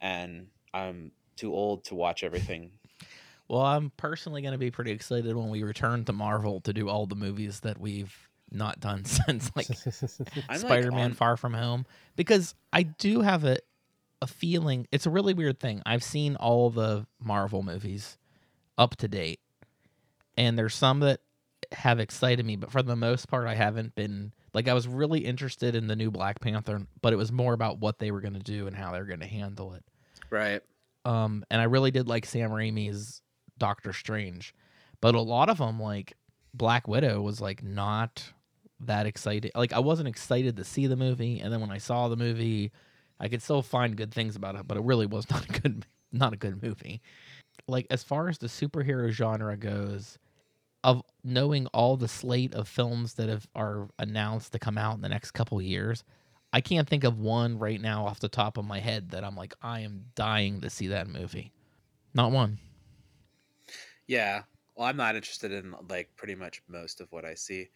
[0.00, 2.70] and I'm too old to watch everything.
[3.50, 6.88] Well, I'm personally going to be pretty excited when we return to Marvel to do
[6.88, 8.16] all the movies that we've
[8.52, 9.66] not done since like
[10.48, 11.84] I'm like Spider-Man on- Far From Home
[12.14, 13.58] because I do have a
[14.22, 15.82] a feeling it's a really weird thing.
[15.84, 18.18] I've seen all the Marvel movies
[18.78, 19.40] up to date.
[20.36, 21.20] And there's some that
[21.72, 25.20] have excited me, but for the most part I haven't been like I was really
[25.20, 28.34] interested in the new Black Panther, but it was more about what they were going
[28.34, 29.82] to do and how they were going to handle it
[30.30, 30.62] right.
[31.04, 33.22] um, and I really did like Sam Raimi's
[33.60, 34.52] Doctor Strange,
[35.00, 36.14] But a lot of them, like
[36.52, 38.32] Black Widow, was like not
[38.80, 39.52] that excited.
[39.54, 42.72] Like I wasn't excited to see the movie, and then when I saw the movie,
[43.20, 45.86] I could still find good things about it, but it really was not a good,
[46.10, 47.00] not a good movie.
[47.68, 50.18] Like as far as the superhero genre goes,
[50.82, 55.02] of knowing all the slate of films that have are announced to come out in
[55.02, 56.04] the next couple years,
[56.52, 59.36] I can't think of one right now off the top of my head that I'm
[59.36, 61.52] like I am dying to see that movie.
[62.14, 62.58] Not one.
[64.10, 64.42] Yeah.
[64.74, 67.68] Well, I'm not interested in like pretty much most of what I see.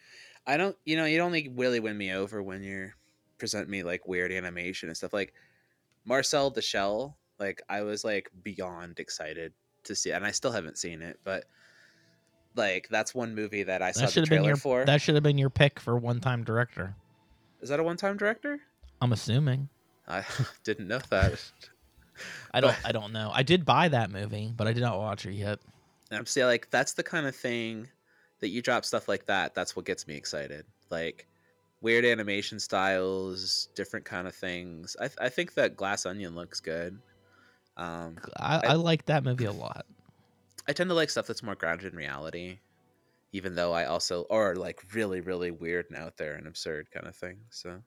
[0.48, 2.96] I don't, you know, you only really win me over when you're
[3.38, 5.32] present me like weird animation and stuff like
[6.04, 7.16] Marcel the Shell.
[7.38, 9.52] Like I was like beyond excited
[9.84, 10.14] to see, it.
[10.14, 11.44] and I still haven't seen it, but
[12.56, 14.84] like that's one movie that I saw the should have been trailer your for.
[14.84, 16.96] that should have been your pick for one time director.
[17.60, 18.60] Is that a one-time director?
[19.00, 19.68] I'm assuming.
[20.08, 20.24] I
[20.64, 21.40] didn't know that.
[22.52, 23.30] I don't I don't know.
[23.32, 25.60] I did buy that movie, but I did not watch it yet.
[26.14, 27.88] And I'm saying like that's the kind of thing
[28.38, 29.52] that you drop stuff like that.
[29.52, 30.64] That's what gets me excited.
[30.88, 31.26] Like
[31.80, 34.96] weird animation styles, different kind of things.
[35.00, 37.00] I, I think that Glass Onion looks good.
[37.76, 39.86] Um, I, I like that movie a lot.
[40.68, 42.60] I tend to like stuff that's more grounded in reality,
[43.32, 47.08] even though I also or like really really weird and out there and absurd kind
[47.08, 47.38] of thing.
[47.50, 47.80] So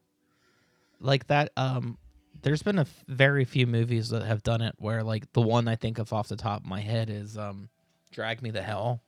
[1.00, 1.98] Like that um
[2.42, 5.70] there's been a f- very few movies that have done it where like the one
[5.70, 7.70] I think of off the top of my head is um
[8.12, 9.02] Drag Me to Hell.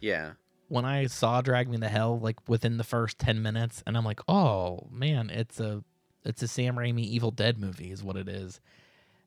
[0.00, 0.32] yeah,
[0.68, 4.04] When I saw Drag Me to Hell like within the first 10 minutes and I'm
[4.04, 5.82] like, "Oh, man, it's a
[6.24, 8.60] it's a Sam Raimi Evil Dead movie is what it is."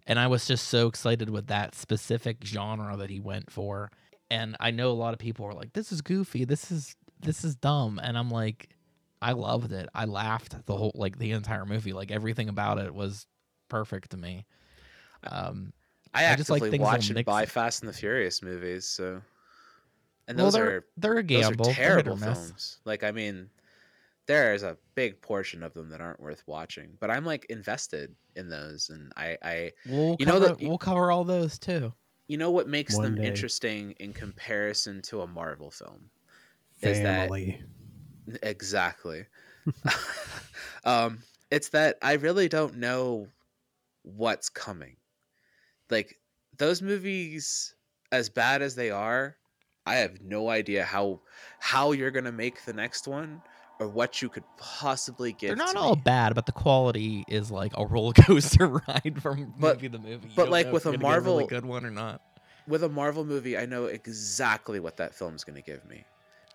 [0.05, 3.89] And I was just so excited with that specific genre that he went for.
[4.29, 6.45] And I know a lot of people are like, "This is goofy.
[6.45, 8.69] This is this is dumb." And I'm like,
[9.21, 9.87] I loved it.
[9.95, 11.93] I laughed the whole like the entire movie.
[11.93, 13.27] Like everything about it was
[13.69, 14.45] perfect to me.
[15.25, 15.71] Um
[16.13, 17.45] I, I just like actively things watch and buy.
[17.45, 18.85] Fast and the Furious movies.
[18.85, 19.21] So
[20.27, 21.65] and well, those they're are they're a those gamble.
[21.65, 22.79] are They're terrible films.
[22.85, 23.49] Like I mean,
[24.27, 26.91] there is a big portion of them that aren't worth watching.
[26.99, 30.77] But I'm like invested in those, and I, I We'll You know cover, that- we'll
[30.77, 31.93] cover all those too.
[32.27, 33.27] you know what makes One them day.
[33.27, 36.09] interesting in comparison to a Marvel film.
[36.81, 37.61] Is that- Family.
[38.41, 39.25] Exactly.
[40.85, 41.19] um,
[41.51, 43.27] it's that I really don't know
[44.03, 44.95] what's coming.
[45.89, 46.17] Like
[46.57, 47.73] those movies,
[48.11, 49.35] as bad as they are,
[49.85, 51.21] I have no idea how
[51.59, 53.41] how you're gonna make the next one
[53.79, 56.01] or what you could possibly get They're not all me.
[56.05, 60.27] bad, but the quality is like a roller coaster ride from But- movie to movie.
[60.27, 62.21] You but, like, with a gonna get really Marvel- good one or not.
[62.67, 66.05] With a Marvel movie, I know exactly what that film's gonna give me.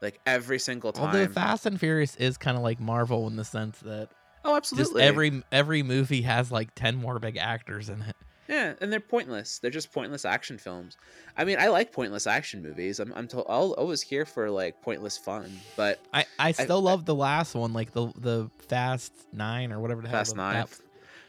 [0.00, 1.06] Like every single time.
[1.06, 4.08] Although Fast and Furious is kind of like Marvel in the sense that
[4.44, 4.92] oh, absolutely.
[5.02, 8.16] just every every movie has like ten more big actors in it.
[8.48, 9.58] Yeah, and they're pointless.
[9.58, 10.96] They're just pointless action films.
[11.36, 12.98] I mean, I like pointless action movies.
[12.98, 16.90] I'm, I'm to- I'll always here for like pointless fun, but I, I still I-
[16.90, 20.20] love the last one, like the the Fast Nine or whatever the hell.
[20.20, 20.54] Fast the- Nine.
[20.54, 20.80] that-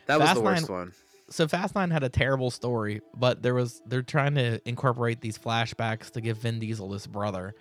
[0.07, 0.91] that was Fast the worst Nine- one.
[1.30, 5.38] so Fast Nine had a terrible story, but there was they're trying to incorporate these
[5.38, 7.53] flashbacks to give Vin Diesel this brother,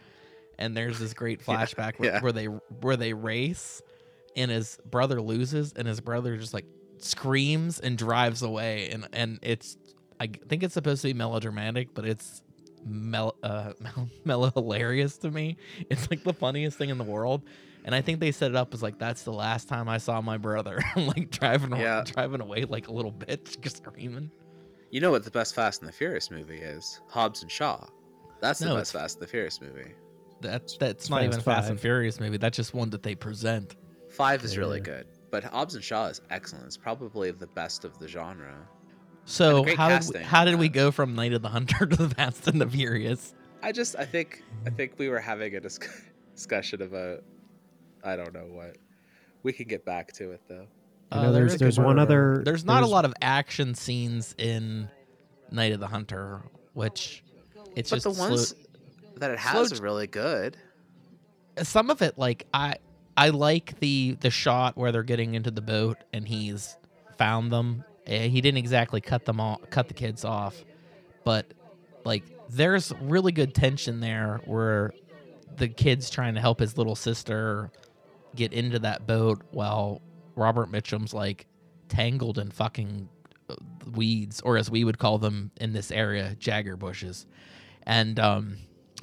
[0.58, 2.20] and there's this great Yeah, flashback where, yeah.
[2.20, 3.82] where they where they race,
[4.36, 6.64] and his brother loses, and his brother just like
[7.04, 9.76] screams and drives away, and and it's
[10.20, 12.42] I think it's supposed to be melodramatic, but it's
[12.84, 15.56] mel uh mel- mellow hilarious to me.
[15.90, 17.42] It's like the funniest thing in the world.
[17.84, 20.20] And I think they set it up as like that's the last time I saw
[20.20, 20.78] my brother.
[20.96, 22.02] I'm like driving aw- Yeah.
[22.04, 24.30] driving away like a little bitch, just screaming.
[24.90, 27.00] You know what the best Fast and the Furious movie is?
[27.08, 27.86] Hobbs and Shaw.
[28.40, 29.92] That's the best Fast and the Furious movie.
[30.40, 32.36] That that's not Fast even Fast and Furious movie.
[32.36, 33.76] That's just one that they present.
[34.10, 36.66] Five is really good, but Hobbs and Shaw is excellent.
[36.66, 38.54] It's probably the best of the genre.
[39.24, 41.86] So great how did we, how did we uh, go from Night of the Hunter
[41.86, 43.34] to the Fast and the Furious?
[43.62, 45.78] I just, I think, I think we were having a dis-
[46.34, 47.22] discussion about,
[48.04, 48.76] I don't know what.
[49.42, 50.66] We can get back to it though.
[51.12, 52.42] You know, Uh, there's there's one other.
[52.44, 54.88] There's not a lot of action scenes in
[55.50, 56.42] Night of the Hunter,
[56.74, 57.22] which
[57.76, 58.54] it's just but just the slow- ones
[59.16, 60.56] that it has j- are really good.
[61.62, 62.76] some of it like i
[63.18, 66.76] i like the the shot where they're getting into the boat and he's
[67.18, 67.84] found them.
[68.06, 70.64] Eh, he didn't exactly cut them off cut the kids off
[71.24, 71.46] but
[72.04, 74.94] like there's really good tension there where
[75.56, 77.70] the kid's trying to help his little sister
[78.34, 80.00] get into that boat while
[80.36, 81.46] robert mitchum's like
[81.88, 83.08] tangled in fucking
[83.50, 83.54] uh,
[83.94, 87.26] weeds or as we would call them in this area jagger bushes.
[87.84, 88.56] And um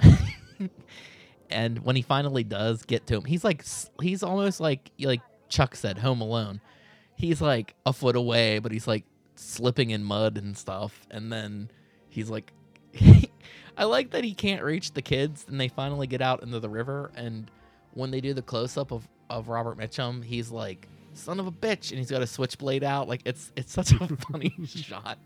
[1.50, 3.64] and when he finally does get to him he's like
[4.00, 6.60] he's almost like like chuck said home alone
[7.14, 9.04] he's like a foot away but he's like
[9.36, 11.70] slipping in mud and stuff and then
[12.08, 12.52] he's like
[13.76, 16.68] I like that he can't reach the kids, and they finally get out into the
[16.68, 17.10] river.
[17.14, 17.50] And
[17.92, 21.52] when they do the close up of of Robert Mitchum, he's like, "Son of a
[21.52, 23.08] bitch," and he's got a switchblade out.
[23.08, 25.18] Like it's it's such a funny shot.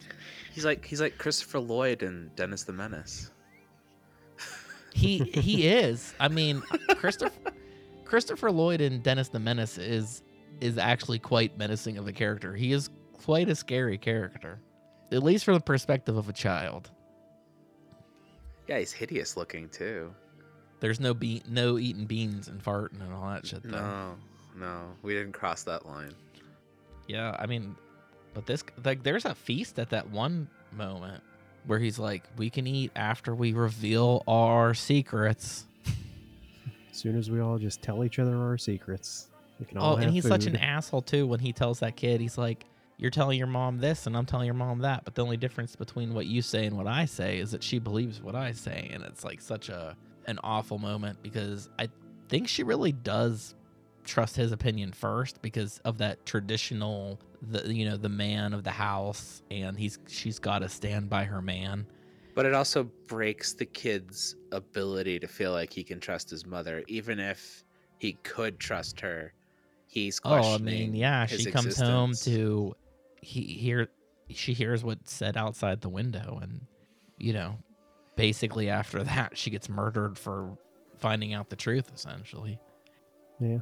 [0.53, 3.31] He's like he's like Christopher Lloyd and Dennis the Menace.
[4.93, 6.15] He he is.
[6.21, 6.61] I mean,
[6.97, 7.53] Christopher
[8.05, 10.23] Christopher Lloyd in Dennis the Menace is
[10.61, 12.55] is actually quite menacing of a character.
[12.55, 14.61] He is quite a scary character,
[15.13, 16.91] at least from the perspective of a child.
[18.67, 20.13] Yeah, he's hideous looking too.
[20.81, 23.63] There's no be- no eating beans and farting and all that shit.
[23.63, 23.71] Though.
[23.71, 24.17] No,
[24.57, 26.15] no, we didn't cross that line.
[27.07, 27.77] Yeah, I mean,
[28.35, 31.23] but this like there's a feast at that one moment
[31.67, 35.67] where he's like, "We can eat after we reveal our secrets."
[36.91, 39.97] As soon as we all just tell each other our secrets, we can all Oh,
[39.97, 42.67] and he's such an asshole too when he tells that kid, he's like,
[42.99, 45.77] "You're telling your mom this, and I'm telling your mom that, but the only difference
[45.77, 48.91] between what you say and what I say is that she believes what I say."
[48.93, 49.97] And it's like such a
[50.27, 51.89] an awful moment because I
[52.29, 53.55] think she really does
[54.05, 58.71] trust his opinion first because of that traditional the you know the man of the
[58.71, 61.87] house and he's she's got to stand by her man
[62.35, 66.83] But it also breaks the kid's ability to feel like he can trust his mother,
[66.87, 67.65] even if
[67.99, 69.33] he could trust her.
[69.87, 72.75] He's oh i mean yeah his she comes home to
[73.21, 73.89] he hear
[74.29, 76.61] she hears what's said outside the window and
[77.19, 77.57] you know
[78.17, 80.57] basically after that she gets murdered for
[80.99, 82.59] finding out the truth essentially
[83.41, 83.59] Yeah.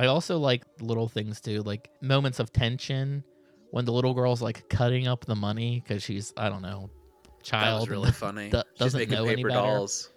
[0.00, 3.22] I also like little things too like moments of tension
[3.70, 6.90] when the little girl's like cutting up the money because she's i don't know
[7.24, 8.50] That child was really funny.
[8.50, 9.60] do- doesn't making know any paper better.
[9.60, 10.10] dolls.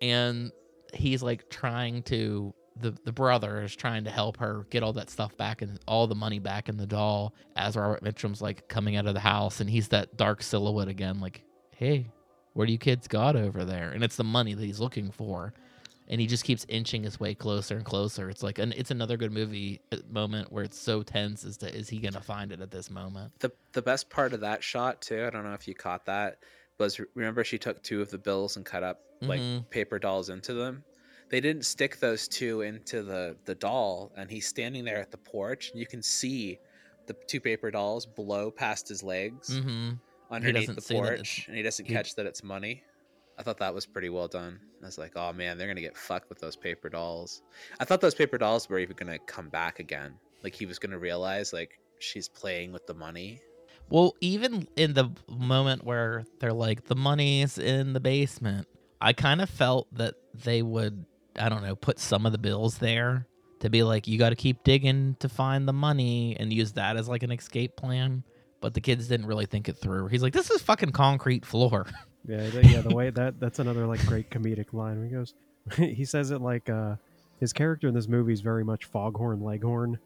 [0.00, 0.50] and
[0.92, 5.10] he's like trying to the the brother is trying to help her get all that
[5.10, 8.96] stuff back and all the money back in the doll as Robert Mitchum's like coming
[8.96, 11.44] out of the house and he's that dark silhouette again like
[11.76, 12.06] hey
[12.54, 15.52] what do you kids got over there and it's the money that he's looking for
[16.12, 19.16] and he just keeps inching his way closer and closer it's like an, it's another
[19.16, 22.60] good movie uh, moment where it's so tense as to is he gonna find it
[22.60, 25.66] at this moment The the best part of that shot too, I don't know if
[25.66, 26.38] you caught that,
[26.78, 29.70] was remember she took two of the bills and cut up like Mhm.
[29.70, 30.84] paper dolls into them.
[31.30, 35.16] They didn't stick those two into the the doll, and he's standing there at the
[35.18, 36.58] porch, and you can see
[37.06, 39.92] the two paper dolls blow past his legs mm-hmm
[40.30, 42.82] underneath the see that it's- porch, and he doesn't he- catch that it's money.
[43.38, 44.60] I thought that was pretty well done.
[44.82, 47.42] I was like, oh man, they're gonna get fucked with those paper dolls.
[47.80, 50.14] I thought those paper dolls were even gonna come back again.
[50.42, 53.40] Like he was gonna realize like she's playing with the money.
[53.88, 58.66] Well, even in the moment where they're like, the money's in the basement,
[59.00, 61.04] I kind of felt that they would,
[61.36, 63.26] I don't know, put some of the bills there
[63.60, 66.96] to be like, you got to keep digging to find the money and use that
[66.96, 68.24] as like an escape plan.
[68.60, 70.06] But the kids didn't really think it through.
[70.06, 71.86] He's like, this is fucking concrete floor.
[72.26, 72.80] Yeah, the, yeah.
[72.82, 74.98] The way that that's another like great comedic line.
[74.98, 75.34] Where he goes,
[75.76, 76.96] he says it like uh,
[77.40, 79.98] his character in this movie is very much Foghorn Leghorn,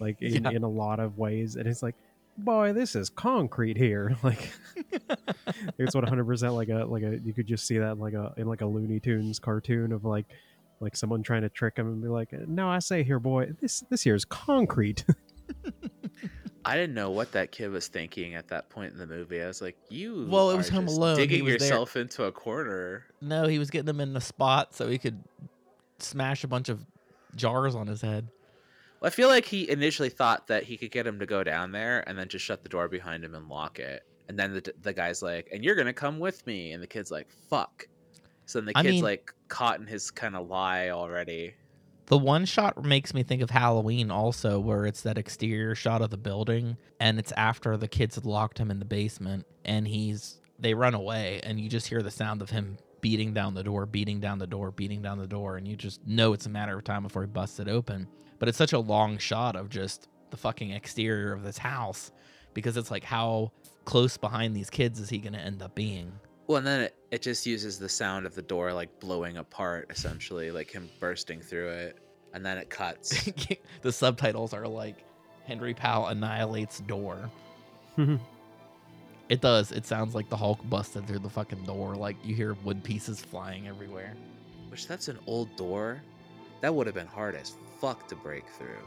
[0.00, 0.50] like in, Yeah.
[0.50, 1.94] in a lot of ways, and it's like,
[2.38, 4.16] boy, this is concrete here.
[4.22, 4.50] Like
[5.78, 8.32] it's one hundred percent like a like a you could just see that like a
[8.36, 10.26] in like a Looney Tunes cartoon of like
[10.80, 13.80] like someone trying to trick him and be like, no, I say here, boy, this
[13.90, 15.04] this here is concrete.
[16.68, 19.42] I didn't know what that kid was thinking at that point in the movie.
[19.42, 21.16] I was like, you Well, it was Home Alone.
[21.16, 23.06] Digging was there- yourself into a corner.
[23.20, 25.22] No, he was getting them in the spot so he could
[25.98, 26.84] smash a bunch of
[27.34, 28.28] jars on his head.
[29.02, 32.06] I feel like he initially thought that he could get him to go down there
[32.08, 34.02] and then just shut the door behind him and lock it.
[34.28, 36.72] And then the, the guy's like, and you're going to come with me.
[36.72, 37.86] And the kid's like, fuck.
[38.46, 41.54] So then the I kid's mean- like caught in his kind of lie already.
[42.08, 46.08] The one shot makes me think of Halloween also, where it's that exterior shot of
[46.08, 50.40] the building, and it's after the kids had locked him in the basement, and he's
[50.58, 53.84] they run away, and you just hear the sound of him beating down the door,
[53.84, 56.76] beating down the door, beating down the door, and you just know it's a matter
[56.76, 58.08] of time before he busts it open.
[58.38, 62.10] But it's such a long shot of just the fucking exterior of this house,
[62.54, 63.52] because it's like how
[63.84, 66.12] close behind these kids is he going to end up being?
[66.48, 69.86] Well, and then it, it just uses the sound of the door like blowing apart,
[69.90, 71.98] essentially, like him bursting through it.
[72.32, 73.30] And then it cuts.
[73.82, 75.04] the subtitles are like
[75.44, 77.30] Henry Powell annihilates door.
[79.28, 79.72] It does.
[79.72, 81.94] It sounds like the Hulk busted through the fucking door.
[81.94, 84.14] Like you hear wood pieces flying everywhere.
[84.70, 86.00] Which that's an old door.
[86.62, 88.78] That would have been hard as fuck to break through.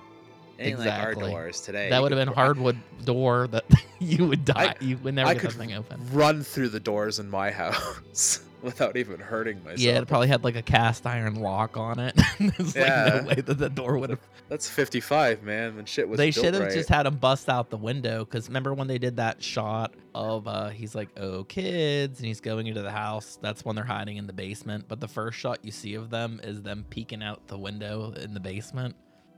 [0.62, 1.32] Ain't like our Exactly.
[1.32, 1.90] doors today.
[1.90, 3.66] that would have been hardwood door that
[4.00, 4.76] you would die.
[4.80, 6.00] I- you would never I get could that thing open.
[6.12, 8.44] run through the doors in my house.
[8.62, 9.80] without even hurting myself.
[9.80, 12.16] Yeah, it probably had like a cast iron lock on it.
[12.40, 13.06] There's Yeah.
[13.06, 14.20] like no way that the door would have.
[14.50, 15.76] That's 55, man.
[15.78, 16.72] When shit was They should have right.
[16.72, 18.24] just had him bust out the window.
[18.24, 22.40] Because remember when they did that shot of uh he's like, "Oh, kids," and he's
[22.40, 23.40] going into the house.
[23.42, 24.86] That's when they're hiding in the basement.
[24.88, 28.36] But the first shot you see of them is them peeking out the window in
[28.36, 28.96] the basement.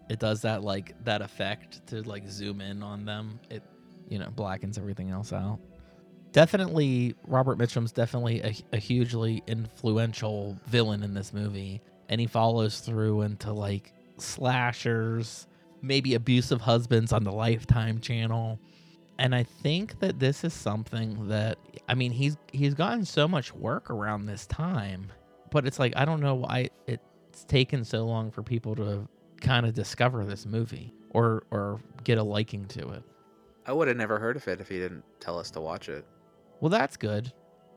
[0.10, 3.39] It does that like that effect to like zoom in on them.
[3.49, 3.64] It
[4.10, 5.60] you know blackens everything else out.
[6.32, 12.80] Definitely, Robert Mitchum's definitely a, a hugely influential villain in this movie, and he follows
[12.80, 15.47] through into like slashers,
[15.82, 18.60] maybe abusive husbands on the Lifetime channel.
[19.20, 23.54] And I think that this is something that I mean he's he's gotten so much
[23.54, 25.12] work around this time,
[25.51, 29.08] but it's like I don't know why it's taken so long for people to
[29.44, 33.04] kind of discover this movie or or get a liking to it.
[33.66, 36.06] I would have never heard of it if he didn't tell us to watch it.
[36.60, 37.32] Well, that's good.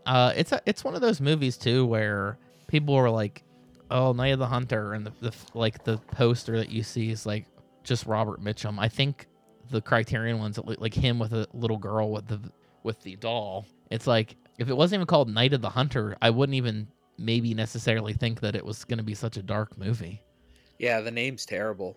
[0.07, 2.39] Uh, it's a, it's one of those movies too where
[2.69, 3.43] people were like,
[3.91, 7.27] "Oh, Night of the Hunter," and the, the like the poster that you see is
[7.27, 7.47] like
[7.83, 8.79] just Robert Mitchum.
[8.79, 9.27] I think
[9.71, 12.41] the Criterion ones like him with a little girl with the
[12.83, 13.67] with the doll.
[13.91, 16.89] It's like if it wasn't even called Night of the Hunter, I wouldn't even
[17.19, 20.23] maybe necessarily think that it was going to be such a dark movie.
[20.79, 21.97] Yeah, the name's terrible.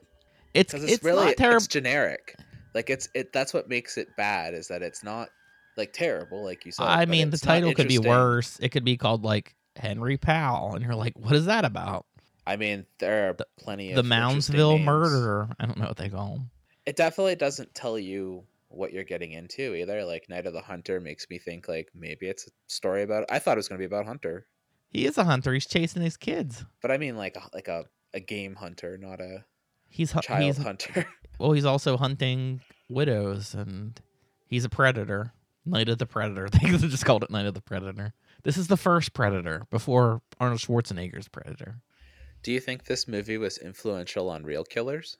[0.54, 1.58] It's it's, it's, really terrible.
[1.58, 2.36] it's generic.
[2.74, 3.34] Like it's it.
[3.34, 5.30] That's what makes it bad is that it's not
[5.78, 6.86] like terrible, like you said.
[6.86, 8.60] I mean, the title could be worse.
[8.60, 12.06] It could be called like Henry Powell, and you're like, what is that about?
[12.46, 15.50] I mean, there are plenty of the Moundsville murderer.
[15.60, 16.50] I don't know what they call him.
[16.86, 20.04] It definitely doesn't tell you what you're getting into either.
[20.04, 23.26] Like Night of the Hunter makes me think like maybe it's a story about.
[23.30, 24.48] I thought it was going to be about Hunter,
[24.90, 25.54] He is a hunter.
[25.54, 26.66] He's chasing his kids.
[26.82, 29.45] but I mean like like a a game hunter, not a
[29.88, 31.05] He's hu- child he's hunter.
[31.39, 31.51] well.
[31.53, 33.99] He's also hunting widows, and
[34.47, 35.34] he's a predator.
[35.66, 36.47] Night of the Predator.
[36.62, 38.14] They just called it Night of the Predator.
[38.43, 41.82] This is the first Predator before Arnold Schwarzenegger's Predator.
[42.41, 45.18] Do you think this movie was influential on real killers?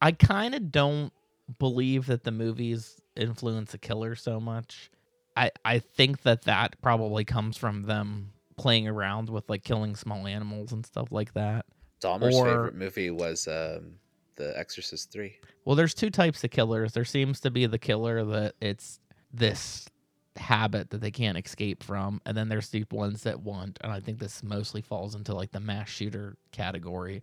[0.00, 1.12] I kind of don't
[1.58, 4.90] believe that the movies influence a killer so much.
[5.36, 10.26] I I think that that probably comes from them playing around with like killing small
[10.26, 11.66] animals and stuff like that.
[12.04, 13.94] Dahmer's Or- favorite movie was um,
[14.36, 15.38] The Exorcist Three.
[15.64, 16.92] Well, there's two types of killers.
[16.92, 19.00] There seems to be the killer that it's
[19.32, 19.88] this
[20.36, 23.78] habit that they can't escape from, and then there's the ones that want.
[23.82, 27.22] And I think this mostly falls into like the mass shooter category.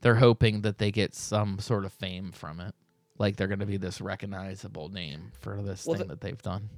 [0.00, 2.74] They're hoping that they get some sort of fame from it,
[3.18, 6.40] like they're going to be this recognizable name for this Well, thing the- that they've
[6.42, 6.70] done.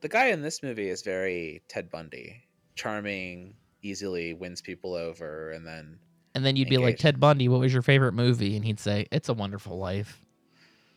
[0.00, 2.42] The guy in this movie is very Ted Bundy,
[2.74, 5.98] charming, easily wins people over, and then
[6.36, 8.56] And then you'd be like, Ted Bundy, what was your favorite movie?
[8.56, 10.20] And he'd say, It's a Wonderful Life.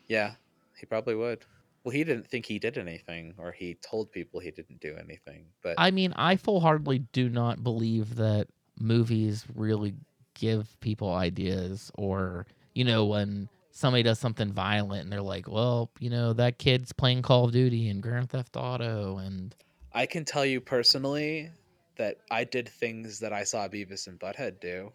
[0.06, 0.34] yeah,
[0.78, 1.46] he probably would.
[1.82, 5.46] Well, he didn't think he did anything, or he told people he didn't do anything.
[5.62, 9.94] But I mean, I full heartedly do not believe that movies really
[10.34, 15.90] give people ideas or, you know, when somebody does something violent and they're like, well,
[15.98, 19.54] you know, that kid's playing Call of Duty and Grand Theft Auto and
[19.94, 21.50] I can tell you personally
[21.96, 24.92] that I did things that I saw Beavis and Butthead do.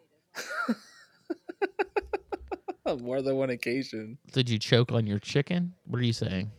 [2.86, 4.18] On more than one occasion.
[4.32, 5.74] did you choke on your chicken?
[5.88, 6.52] What are you saying?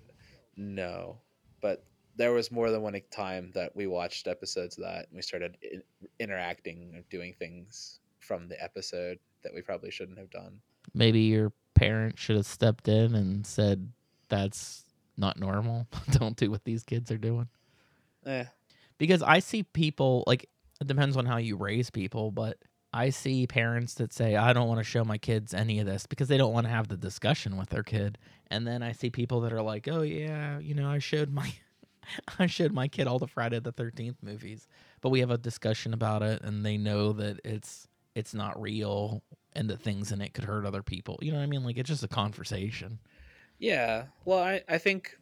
[0.56, 1.18] No,
[1.60, 1.84] but
[2.16, 5.56] there was more than one time that we watched episodes of that and we started
[5.62, 5.82] in-
[6.18, 10.60] interacting and doing things from the episode that we probably shouldn't have done.
[10.94, 13.92] Maybe your parent should have stepped in and said,
[14.28, 14.84] that's
[15.16, 15.86] not normal.
[16.10, 17.48] Don't do what these kids are doing.
[18.24, 18.44] Eh,
[18.98, 20.48] because I see people like
[20.80, 22.58] it depends on how you raise people, but
[22.97, 26.07] I see parents that say I don't want to show my kids any of this
[26.07, 28.16] because they don't want to have the discussion with their kid.
[28.51, 31.53] And then I see people that are like, "Oh yeah, you know, I showed my
[32.38, 34.66] I showed my kid all the Friday the 13th movies."
[35.03, 39.22] But we have a discussion about it and they know that it's it's not real
[39.55, 41.18] and that things in it could hurt other people.
[41.20, 41.64] You know what I mean?
[41.64, 42.99] Like it's just a conversation.
[43.59, 44.05] yeah.
[44.24, 45.18] Well, I, I think.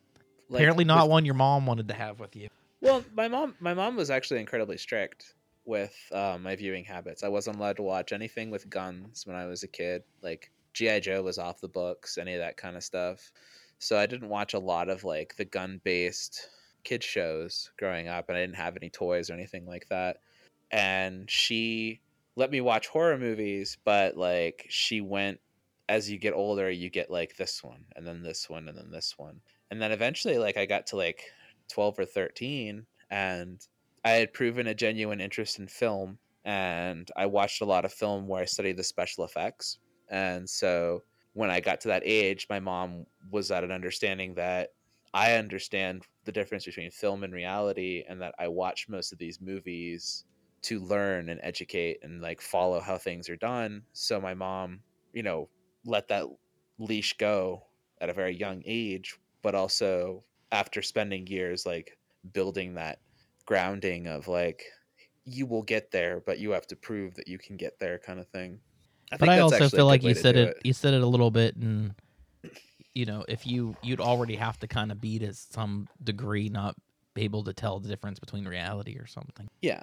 [0.48, 2.48] like, Apparently not with- one your mom wanted to have with you.
[2.80, 5.34] Well, my mom, my mom was actually incredibly strict
[5.64, 7.22] with uh, my viewing habits.
[7.22, 10.02] I wasn't allowed to watch anything with guns when I was a kid.
[10.22, 13.32] Like GI Joe was off the books, any of that kind of stuff.
[13.78, 16.48] So I didn't watch a lot of like the gun-based
[16.84, 20.18] kid shows growing up, and I didn't have any toys or anything like that.
[20.70, 22.00] And she
[22.36, 25.40] let me watch horror movies, but like she went
[25.88, 28.90] as you get older, you get like this one, and then this one, and then
[28.90, 29.40] this one,
[29.70, 31.24] and then eventually, like I got to like
[31.68, 33.66] 12 or 13 and
[34.04, 38.28] I had proven a genuine interest in film and I watched a lot of film
[38.28, 39.78] where I studied the special effects.
[40.10, 41.02] And so
[41.32, 44.70] when I got to that age, my mom was at an understanding that
[45.14, 49.40] I understand the difference between film and reality and that I watch most of these
[49.40, 50.24] movies
[50.62, 53.82] to learn and educate and like follow how things are done.
[53.92, 54.80] So my mom,
[55.12, 55.48] you know,
[55.86, 56.26] let that
[56.78, 57.62] leash go
[58.00, 61.96] at a very young age, but also after spending years like
[62.32, 62.98] building that
[63.46, 64.64] grounding of like
[65.24, 68.20] you will get there, but you have to prove that you can get there kind
[68.20, 68.60] of thing.
[69.12, 71.30] I but I also feel like you said do it, You said it a little
[71.30, 71.94] bit, and
[72.94, 76.74] you know, if you you'd already have to kind of be to some degree not
[77.14, 79.48] be able to tell the difference between reality or something.
[79.62, 79.82] Yeah.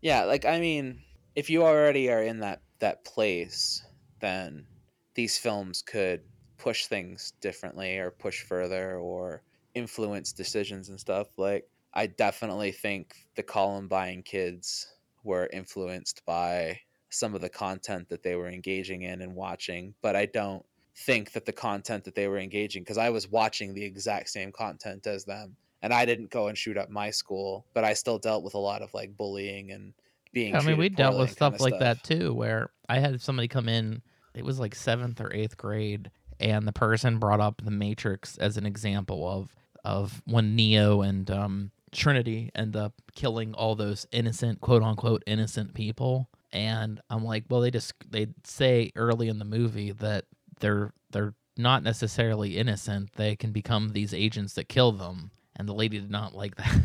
[0.00, 1.00] Yeah, like I mean,
[1.36, 3.82] if you already are in that that place,
[4.20, 4.66] then
[5.14, 6.22] these films could
[6.58, 9.42] push things differently or push further or
[9.74, 11.28] influence decisions and stuff.
[11.36, 16.80] Like I definitely think the Columbine kids were influenced by
[17.10, 20.64] some of the content that they were engaging in and watching, but I don't
[20.96, 24.52] think that the content that they were engaging because I was watching the exact same
[24.52, 28.18] content as them and I didn't go and shoot up my school, but I still
[28.18, 29.92] dealt with a lot of like bullying and
[30.32, 33.68] being I mean, we dealt with stuff like that too, where I had somebody come
[33.68, 34.00] in.
[34.34, 38.56] It was like seventh or eighth grade, and the person brought up the Matrix as
[38.56, 44.60] an example of of when Neo and um, Trinity end up killing all those innocent,
[44.60, 46.28] quote unquote, innocent people.
[46.52, 50.24] And I'm like, well, they just they say early in the movie that
[50.60, 53.12] they're they're not necessarily innocent.
[53.14, 55.30] They can become these agents that kill them.
[55.56, 56.80] And the lady did not like that.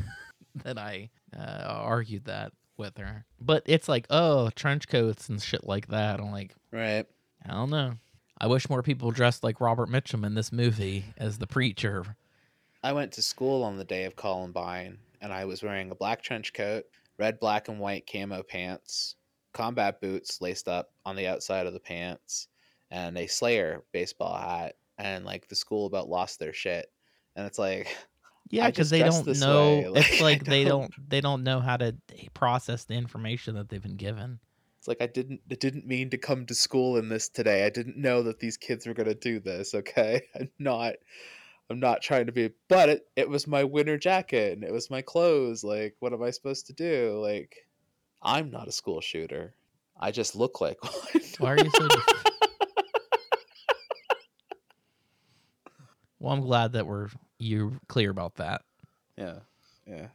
[0.63, 3.25] that I uh, argued that with her.
[3.39, 6.19] But it's like, oh, trench coats and shit like that.
[6.19, 7.05] I'm like, Right.
[7.45, 7.93] I don't know.
[8.39, 12.17] I wish more people dressed like Robert Mitchum in this movie as the preacher.
[12.83, 16.21] I went to school on the day of Columbine and I was wearing a black
[16.21, 16.85] trench coat,
[17.17, 19.15] red, black, and white camo pants,
[19.53, 22.47] combat boots laced up on the outside of the pants,
[22.91, 24.75] and a Slayer baseball hat.
[24.99, 26.91] And like the school about lost their shit.
[27.35, 27.95] And it's like,
[28.49, 29.91] Yeah, because they don't know.
[29.93, 31.95] like, it's like they don't- don't they don't know how to
[32.33, 34.39] process the information that they've been given.
[34.79, 37.65] it's like I didn't I didn't mean to come to school in this today.
[37.65, 40.21] I didn't know that these kids were gonna do this, okay?
[40.39, 40.93] I'm not
[41.69, 44.89] I'm not trying to be but it, it was my winter jacket and it was
[44.89, 45.63] my clothes.
[45.63, 47.19] Like, what am I supposed to do?
[47.21, 47.55] Like
[48.21, 49.53] I'm not a school shooter.
[49.99, 50.81] I just look like
[51.13, 51.23] one.
[51.39, 51.87] Why are you so?
[51.87, 52.23] def-
[56.19, 57.09] well, I'm glad that we're
[57.39, 58.61] you're clear about that.
[59.17, 59.39] yeah.
[59.85, 60.07] Yeah.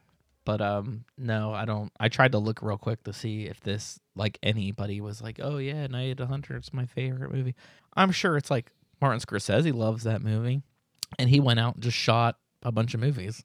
[0.45, 1.91] But um, no, I don't.
[1.99, 5.57] I tried to look real quick to see if this like anybody was like, oh
[5.57, 7.55] yeah, Night of the Hunter, it's my favorite movie.
[7.95, 8.69] I'm sure it's like
[9.01, 10.61] Martin Scorsese loves that movie,
[11.19, 13.43] and he went out and just shot a bunch of movies.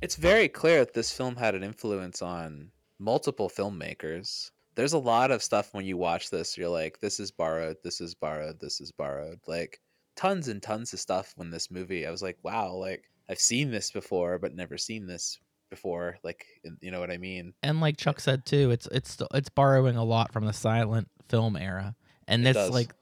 [0.00, 4.50] It's very clear that this film had an influence on multiple filmmakers.
[4.74, 8.00] There's a lot of stuff when you watch this, you're like, this is borrowed, this
[8.00, 9.40] is borrowed, this is borrowed.
[9.46, 9.80] Like
[10.16, 12.06] tons and tons of stuff when this movie.
[12.06, 15.38] I was like, wow, like I've seen this before, but never seen this
[15.70, 16.18] before.
[16.22, 16.44] Like,
[16.80, 17.52] you know what I mean?
[17.62, 21.56] And like Chuck said too, it's it's it's borrowing a lot from the silent film
[21.56, 21.94] era,
[22.26, 22.70] and It it's does.
[22.70, 22.94] like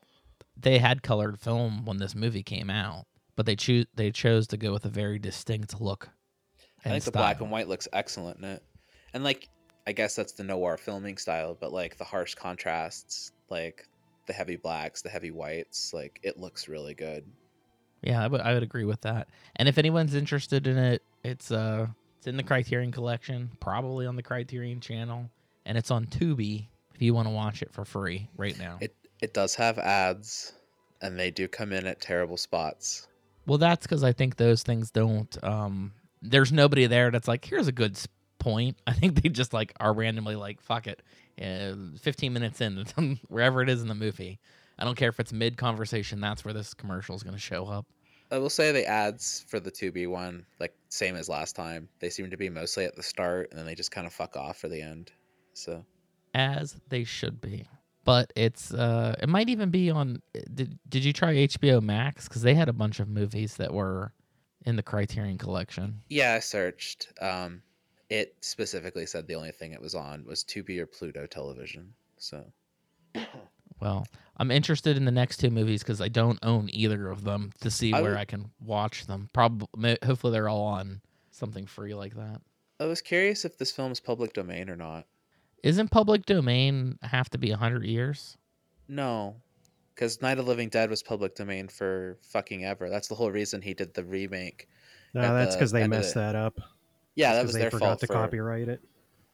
[0.57, 3.07] they had colored film when this movie came out,
[3.39, 6.09] but they choose they chose to go with a very distinct look.
[6.85, 8.65] I think the black and white looks excellent in it.
[9.15, 9.49] And like,
[9.87, 13.87] I guess that's the noir filming style, but like the harsh contrasts, like
[14.27, 17.25] the heavy blacks, the heavy whites, like it looks really good.
[18.03, 19.29] Yeah, I would I would agree with that.
[19.55, 21.87] And if anyone's interested in it, it's uh
[22.17, 25.31] it's in the Criterion collection, probably on the Criterion channel,
[25.65, 28.79] and it's on Tubi if you want to watch it for free right now.
[28.81, 30.55] It it does have ads,
[31.01, 33.07] and they do come in at terrible spots.
[33.49, 35.43] Well, that's because I think those things don't.
[35.43, 37.99] um There's nobody there that's like, here's a good
[38.39, 38.77] point.
[38.87, 41.03] I think they just like are randomly like, fuck it,
[41.43, 42.85] uh, 15 minutes in,
[43.29, 44.39] wherever it is in the movie.
[44.79, 46.21] I don't care if it's mid conversation.
[46.21, 47.87] That's where this commercial is going to show up.
[48.31, 52.11] I will say the ads for the Tubi one, like same as last time, they
[52.11, 54.59] seem to be mostly at the start, and then they just kind of fuck off
[54.59, 55.11] for the end.
[55.55, 55.85] So
[56.35, 57.65] as they should be.
[58.09, 60.23] But it's uh it might even be on
[60.55, 64.15] did did you try HBO Max cuz they had a bunch of movies that were
[64.65, 66.01] in the Criterion collection.
[66.09, 67.13] yeah, I searched.
[67.21, 67.63] Um,
[68.09, 71.93] it specifically said the only thing it was on was Tubi or Pluto television.
[72.17, 72.51] So
[73.81, 74.07] Well,
[74.39, 77.71] I'm interested in the next two movies cuz I don't own either of them to
[77.71, 79.29] see I where would- I can watch them.
[79.35, 82.41] Probably hopefully they're all on something free like that.
[82.81, 85.07] I was curious if this film is public domain or not.
[85.63, 88.37] Isn't public domain have to be 100 years?
[88.89, 89.37] No,
[89.95, 92.89] because Night of the Living Dead was public domain for fucking ever.
[92.89, 94.69] That's the whole reason he did the remake.
[95.15, 96.61] No, At that's the because they messed the- that up.
[97.15, 98.81] Yeah, that Because was they their forgot fault to for copyright it.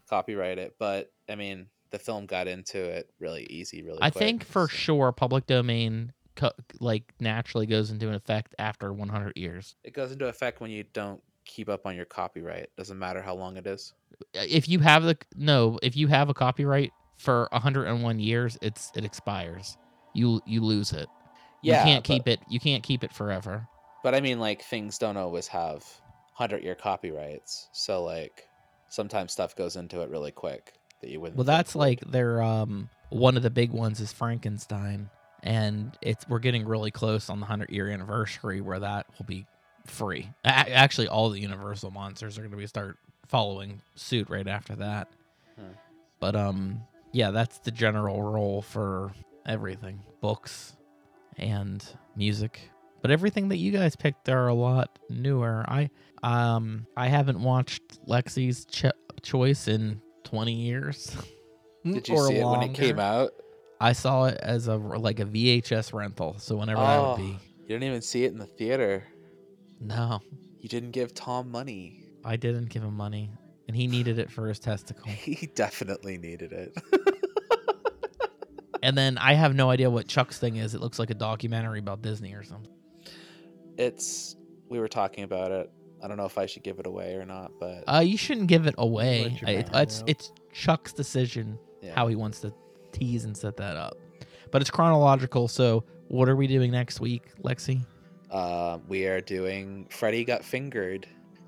[0.09, 0.75] copyright it.
[0.79, 3.99] But I mean, the film got into it really easy, really.
[4.01, 8.55] I quick, think for so- sure public domain co- like naturally goes into an effect
[8.59, 9.77] after 100 years.
[9.85, 12.71] it goes into effect when you don't keep up on your copyright.
[12.77, 13.93] Doesn't matter how long it is.
[14.33, 19.05] If you have the no, if you have a copyright for 101 years, it's it
[19.05, 19.77] expires.
[20.15, 21.09] You you lose it.
[21.63, 22.41] Yeah, you can't but- keep it.
[22.49, 23.67] You can't keep it forever.
[24.03, 25.85] But I mean, like things don't always have
[26.35, 27.69] hundred year copyrights.
[27.73, 28.47] So like
[28.89, 31.37] sometimes stuff goes into it really quick that you wouldn't.
[31.37, 31.81] Well, that's would.
[31.81, 35.09] like their um one of the big ones is Frankenstein,
[35.43, 39.47] and it's we're getting really close on the hundred year anniversary where that will be
[39.87, 40.31] free.
[40.45, 42.97] A- actually, all the Universal monsters are going to be start
[43.27, 45.09] following suit right after that.
[45.59, 45.67] Hmm.
[46.21, 46.81] But um,
[47.13, 49.13] yeah, that's the general role for
[49.47, 50.75] everything, books
[51.37, 51.85] and
[52.17, 52.61] music.
[53.03, 55.65] But everything that you guys picked are a lot newer.
[55.69, 55.91] I
[56.23, 58.87] um I haven't watched Lexi's ch-
[59.23, 61.15] choice in 20 years.
[61.85, 63.33] Did you or see it when it came out?
[63.79, 66.37] I saw it as a like a VHS rental.
[66.39, 67.11] So whenever that Oh.
[67.11, 67.39] would be.
[67.63, 69.05] You didn't even see it in the theater.
[69.85, 70.21] No,
[70.61, 72.01] You didn't give Tom money.
[72.25, 73.31] I didn't give him money,
[73.69, 75.07] and he needed it for his testicle.
[75.11, 76.77] He definitely needed it.
[78.83, 80.75] and then I have no idea what Chuck's thing is.
[80.75, 82.71] It looks like a documentary about Disney or something.
[83.79, 84.37] it's
[84.69, 85.71] we were talking about it.
[86.03, 88.49] I don't know if I should give it away or not, but Uh, you shouldn't
[88.49, 89.25] give it away.
[89.25, 90.05] Let your I- It, man it's know.
[90.09, 91.95] it's Chuck's decision yeah.
[91.95, 92.53] how he wants to
[92.93, 93.95] tease and set that up.
[94.51, 95.49] But it's chronological.
[95.49, 97.85] So what are we doing next week, Lexi?
[98.31, 101.07] Uh, we are doing Freddy Got Fingered,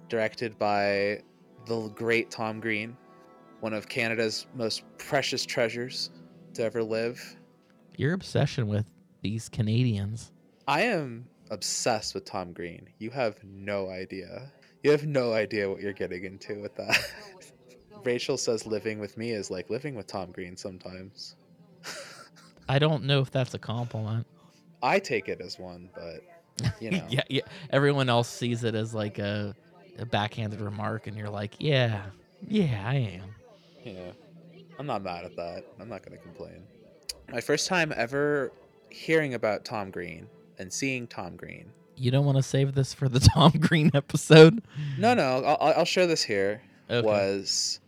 [0.08, 1.22] directed by
[1.66, 2.96] the great Tom Green,
[3.60, 6.10] one of Canada's most precious treasures
[6.54, 7.36] to ever live.
[7.96, 8.90] Your obsession with
[9.22, 10.32] these Canadians.
[10.68, 12.88] I am obsessed with Tom Green.
[12.98, 14.52] You have no idea.
[14.82, 17.10] You have no idea what you're getting into with that.
[18.04, 21.36] Rachel says living with me is like living with Tom Green sometimes.
[22.68, 24.26] I don't know if that's a compliment.
[24.82, 26.20] I take it as one, but
[26.80, 27.06] you know.
[27.08, 27.42] yeah, yeah.
[27.70, 29.54] Everyone else sees it as like a,
[29.98, 32.02] a backhanded remark, and you're like, yeah,
[32.46, 33.34] yeah, I am.
[33.84, 34.12] Yeah.
[34.78, 35.64] I'm not mad at that.
[35.80, 36.62] I'm not going to complain.
[37.32, 38.52] My first time ever
[38.90, 40.26] hearing about Tom Green
[40.58, 41.70] and seeing Tom Green.
[41.96, 44.62] You don't want to save this for the Tom Green episode?
[44.98, 46.60] No, no, I'll, I'll- I'll share this here.
[46.90, 47.06] Okay.
[47.06, 47.80] Was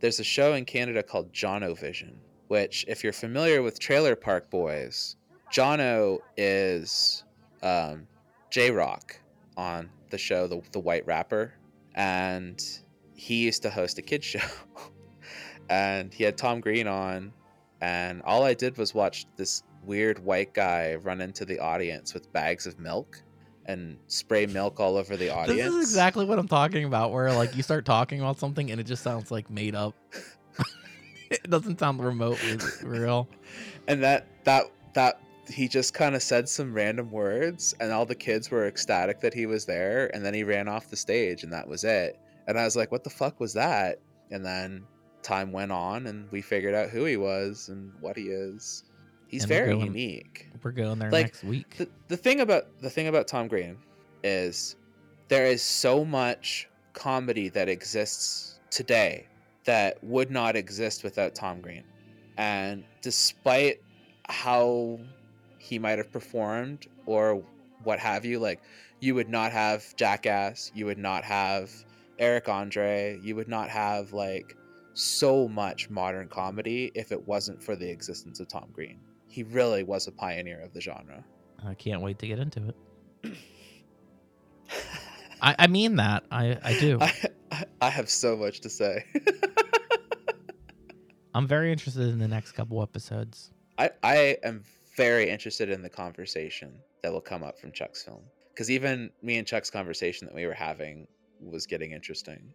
[0.00, 2.12] there's a show in Canada called Jonovision,
[2.48, 5.14] which, if you're familiar with Trailer Park Boys,
[5.52, 7.22] Jono is
[7.62, 8.06] um,
[8.52, 9.16] J-Roc
[9.56, 11.54] on the show, the, the White Rapper,
[11.94, 12.62] and
[13.14, 14.46] he used to host a kids show,
[15.70, 17.32] and he had Tom Green on,
[17.80, 22.30] and all I did was watch this weird white guy run into the audience with
[22.32, 23.22] bags of milk
[23.66, 25.58] and spray milk all over the audience.
[25.58, 27.10] This is exactly what I'm talking about.
[27.10, 29.94] Where like you start talking about something and it just sounds like made up.
[31.30, 33.28] it doesn't sound remotely real.
[33.88, 34.64] and that that
[34.94, 35.20] that
[35.52, 39.34] he just kind of said some random words and all the kids were ecstatic that
[39.34, 42.58] he was there and then he ran off the stage and that was it and
[42.58, 43.98] i was like what the fuck was that
[44.30, 44.82] and then
[45.22, 48.84] time went on and we figured out who he was and what he is
[49.28, 51.76] he's And we're very going- unique We're going there Like, next week.
[51.76, 53.76] the, the thing about the thing about Tom Green
[54.24, 54.76] is
[55.28, 59.26] there is so much comedy that exists today
[59.64, 61.84] that would not exist without Tom Green.
[62.36, 63.80] And despite
[64.28, 64.98] how
[65.62, 67.42] he might have performed or
[67.84, 68.60] what have you, like
[69.00, 71.70] you would not have Jackass, you would not have
[72.18, 74.56] Eric Andre, you would not have like
[74.94, 78.98] so much modern comedy if it wasn't for the existence of Tom Green.
[79.28, 81.24] He really was a pioneer of the genre.
[81.64, 82.74] I can't wait to get into
[83.24, 83.24] it.
[85.40, 86.24] I, I mean that.
[86.30, 86.98] I, I do.
[87.00, 87.12] I,
[87.50, 89.04] I- I have so much to say.
[91.34, 93.50] I'm very interested in the next couple episodes.
[93.76, 94.62] I, I am
[94.96, 98.22] very interested in the conversation that will come up from Chuck's film.
[98.52, 101.06] Because even me and Chuck's conversation that we were having
[101.40, 102.52] was getting interesting.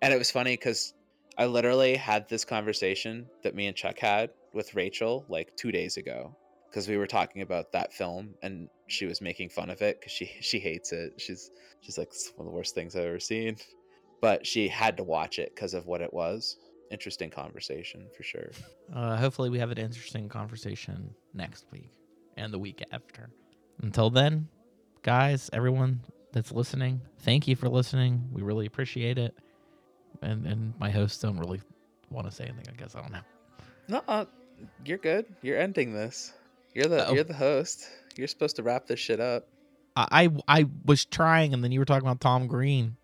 [0.00, 0.94] And it was funny because
[1.36, 5.96] I literally had this conversation that me and Chuck had with Rachel like two days
[5.96, 6.36] ago.
[6.70, 10.12] Because we were talking about that film and she was making fun of it because
[10.12, 11.20] she, she hates it.
[11.20, 13.56] She's she's like it's one of the worst things I've ever seen.
[14.20, 16.56] But she had to watch it because of what it was.
[16.94, 18.52] Interesting conversation for sure.
[18.94, 21.90] Uh, hopefully, we have an interesting conversation next week
[22.36, 23.30] and the week after.
[23.82, 24.46] Until then,
[25.02, 26.02] guys, everyone
[26.32, 28.28] that's listening, thank you for listening.
[28.30, 29.36] We really appreciate it.
[30.22, 31.60] And and my hosts don't really
[32.10, 32.72] want to say anything.
[32.72, 33.20] I guess I don't know.
[33.88, 34.26] No, uh,
[34.84, 35.26] you're good.
[35.42, 36.32] You're ending this.
[36.74, 37.12] You're the Oh.
[37.12, 37.88] you're the host.
[38.14, 39.48] You're supposed to wrap this shit up.
[39.96, 42.96] I I, I was trying, and then you were talking about Tom Green.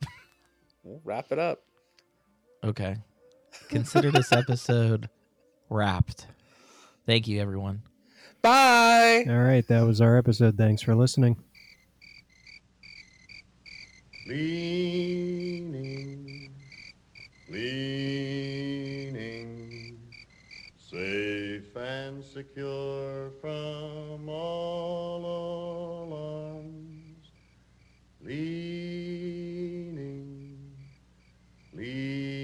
[0.85, 1.59] We'll wrap it up.
[2.63, 2.97] Okay.
[3.69, 5.09] Consider this episode
[5.69, 6.27] wrapped.
[7.07, 7.83] Thank you, everyone.
[8.43, 9.25] Bye.
[9.29, 10.57] All right, that was our episode.
[10.57, 11.37] Thanks for listening.
[14.27, 15.75] Leaning,
[17.51, 18.79] leaning,
[20.77, 27.33] safe and secure from all alarms.
[28.23, 29.91] Leaning,
[31.75, 32.40] leaning,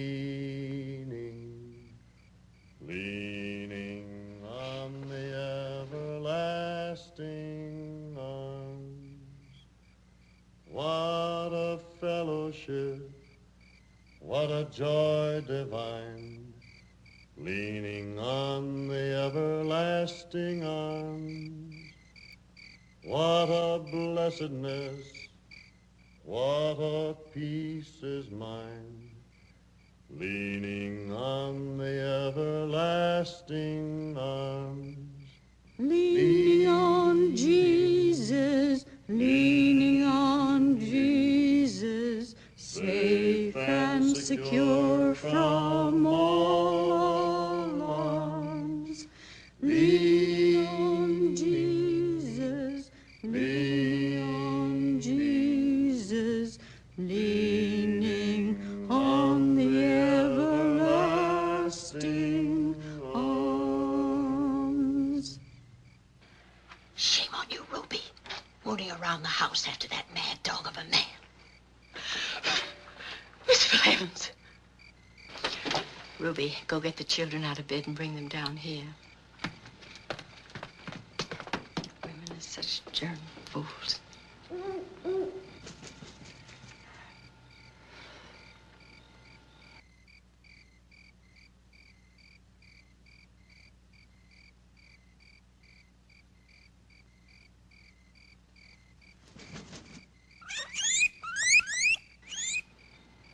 [12.67, 13.11] fellowship,
[14.21, 16.53] what a joy divine,
[17.37, 21.75] leaning on the everlasting arms.
[23.05, 25.07] What a blessedness,
[26.25, 29.11] what a peace is mine,
[30.11, 34.97] leaning on the everlasting arms.
[35.79, 42.35] Leaning on Jesus, leaning on Jesus,
[42.77, 49.07] safe and secure from all alarms.
[49.63, 52.91] On Jesus,
[53.23, 56.59] leaning on Jesus,
[56.99, 58.59] leaning
[58.91, 59.85] on the
[60.37, 61.57] everlasting
[63.15, 64.19] arms.
[66.95, 68.03] Shame on you, Ruby.
[68.67, 71.06] Running around the house after that mad dog of a man.
[76.19, 78.87] Ruby, go get the children out of bed and bring them down here.
[82.03, 84.01] Women are such germ fools.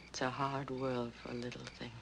[0.09, 1.93] It's a hard world for little thing.